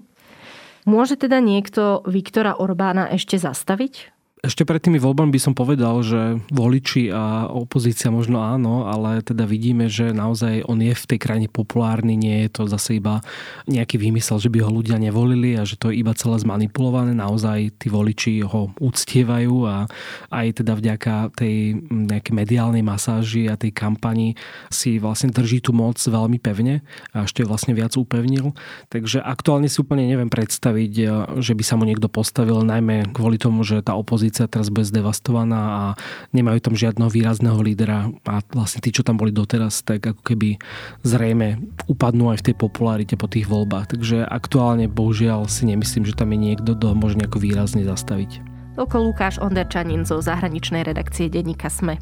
Môže 0.89 1.13
teda 1.13 1.37
niekto 1.37 2.01
Viktora 2.09 2.57
Orbána 2.57 3.05
ešte 3.13 3.37
zastaviť? 3.37 4.20
Ešte 4.41 4.65
pred 4.65 4.81
tými 4.81 4.97
voľbami 4.97 5.37
by 5.37 5.37
som 5.37 5.53
povedal, 5.53 6.01
že 6.01 6.41
voliči 6.49 7.13
a 7.13 7.45
opozícia 7.45 8.09
možno 8.09 8.41
áno, 8.41 8.89
ale 8.89 9.21
teda 9.21 9.45
vidíme, 9.45 9.85
že 9.85 10.17
naozaj 10.17 10.65
on 10.65 10.81
je 10.81 10.97
v 10.97 11.05
tej 11.13 11.19
krajine 11.21 11.45
populárny, 11.45 12.17
nie 12.17 12.49
je 12.49 12.49
to 12.49 12.65
zase 12.65 12.97
iba 12.97 13.21
nejaký 13.69 14.01
výmysel, 14.01 14.41
že 14.41 14.49
by 14.49 14.65
ho 14.65 14.73
ľudia 14.73 14.97
nevolili 14.97 15.53
a 15.53 15.61
že 15.61 15.77
to 15.77 15.93
je 15.93 16.01
iba 16.01 16.17
celé 16.17 16.41
zmanipulované. 16.41 17.13
Naozaj 17.13 17.85
tí 17.85 17.93
voliči 17.93 18.41
ho 18.41 18.73
úctievajú 18.81 19.69
a 19.69 19.85
aj 20.33 20.65
teda 20.65 20.73
vďaka 20.73 21.37
tej 21.37 21.77
nejakej 21.93 22.33
mediálnej 22.33 22.81
masáži 22.81 23.45
a 23.45 23.53
tej 23.53 23.69
kampani 23.77 24.33
si 24.73 24.97
vlastne 24.97 25.29
drží 25.29 25.61
tú 25.61 25.69
moc 25.69 26.01
veľmi 26.01 26.41
pevne 26.41 26.81
a 27.13 27.29
ešte 27.29 27.45
vlastne 27.45 27.77
viac 27.77 27.93
upevnil. 27.93 28.57
Takže 28.89 29.21
aktuálne 29.21 29.69
si 29.69 29.77
úplne 29.85 30.09
neviem 30.09 30.33
predstaviť, 30.33 30.93
že 31.37 31.53
by 31.53 31.61
sa 31.61 31.77
mu 31.77 31.85
niekto 31.85 32.09
postavil, 32.09 32.65
najmä 32.65 33.13
kvôli 33.13 33.37
tomu, 33.37 33.61
že 33.61 33.85
tá 33.85 33.93
opozícia 33.93 34.29
opozícia 34.31 34.47
teraz 34.47 34.71
bude 34.71 34.87
zdevastovaná 34.87 35.59
a 35.59 35.83
nemajú 36.31 36.71
tam 36.71 36.73
žiadneho 36.79 37.11
výrazného 37.11 37.59
lídera 37.59 38.07
a 38.23 38.39
vlastne 38.55 38.79
tí, 38.79 38.95
čo 38.95 39.03
tam 39.03 39.19
boli 39.19 39.35
doteraz, 39.35 39.83
tak 39.83 40.07
ako 40.07 40.23
keby 40.23 40.55
zrejme 41.03 41.59
upadnú 41.91 42.31
aj 42.31 42.39
v 42.39 42.45
tej 42.47 42.55
popularite 42.55 43.19
po 43.19 43.27
tých 43.27 43.51
voľbách. 43.51 43.91
Takže 43.91 44.23
aktuálne 44.23 44.87
bohužiaľ 44.87 45.51
si 45.51 45.67
nemyslím, 45.67 46.07
že 46.07 46.15
tam 46.15 46.31
je 46.31 46.39
niekto, 46.39 46.79
kto 46.79 46.95
môže 46.95 47.19
nejako 47.19 47.43
výrazne 47.43 47.83
zastaviť. 47.83 48.39
Toľko 48.79 48.97
Lukáš 49.03 49.35
Onderčanin 49.43 50.07
zo 50.07 50.23
zahraničnej 50.23 50.87
redakcie 50.87 51.27
denníka 51.27 51.67
SME. 51.67 51.99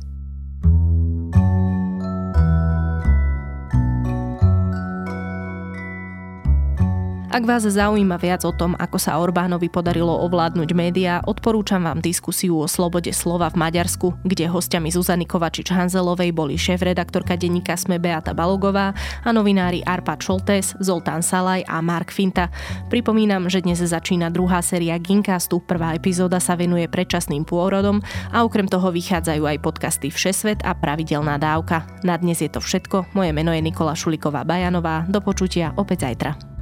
Ak 7.29 7.45
vás 7.45 7.61
zaujíma 7.61 8.17
viac 8.17 8.41
o 8.41 8.49
tom, 8.49 8.73
ako 8.73 8.97
sa 8.97 9.21
Orbánovi 9.21 9.69
podarilo 9.69 10.09
ovládnuť 10.25 10.69
médiá, 10.73 11.21
odporúčam 11.29 11.77
vám 11.85 12.01
diskusiu 12.01 12.57
o 12.57 12.65
slobode 12.65 13.13
slova 13.13 13.53
v 13.53 13.61
Maďarsku, 13.61 14.17
kde 14.25 14.49
hostiami 14.49 14.89
Zuzany 14.89 15.29
Kovačič-Hanzelovej 15.29 16.33
boli 16.33 16.57
šéf-redaktorka 16.57 17.37
denníka 17.37 17.77
Sme 17.77 18.01
Beata 18.01 18.33
Balogová 18.33 18.97
a 19.21 19.29
novinári 19.29 19.85
Arpa 19.85 20.17
Čoltés, 20.17 20.73
Zoltán 20.81 21.21
Salaj 21.21 21.69
a 21.69 21.77
Mark 21.85 22.09
Finta. 22.09 22.49
Pripomínam, 22.89 23.45
že 23.45 23.61
dnes 23.61 23.77
začína 23.77 24.33
druhá 24.33 24.65
séria 24.65 24.97
Gincastu, 24.97 25.61
prvá 25.61 25.93
epizóda 25.93 26.41
sa 26.41 26.57
venuje 26.57 26.89
predčasným 26.89 27.45
pôrodom 27.45 28.01
a 28.33 28.41
okrem 28.41 28.65
toho 28.65 28.89
vychádzajú 28.89 29.45
aj 29.45 29.61
podcasty 29.61 30.09
Všesvet 30.09 30.65
a 30.65 30.73
Pravidelná 30.73 31.37
dávka. 31.37 31.85
Na 32.01 32.17
dnes 32.17 32.41
je 32.41 32.49
to 32.49 32.57
všetko, 32.57 33.13
moje 33.13 33.29
meno 33.37 33.53
je 33.53 33.61
Nikola 33.61 33.93
Šuliková 33.93 34.41
Bajanová, 34.41 35.05
do 35.05 35.21
počutia 35.21 35.77
opäť 35.77 36.09
zajtra. 36.09 36.58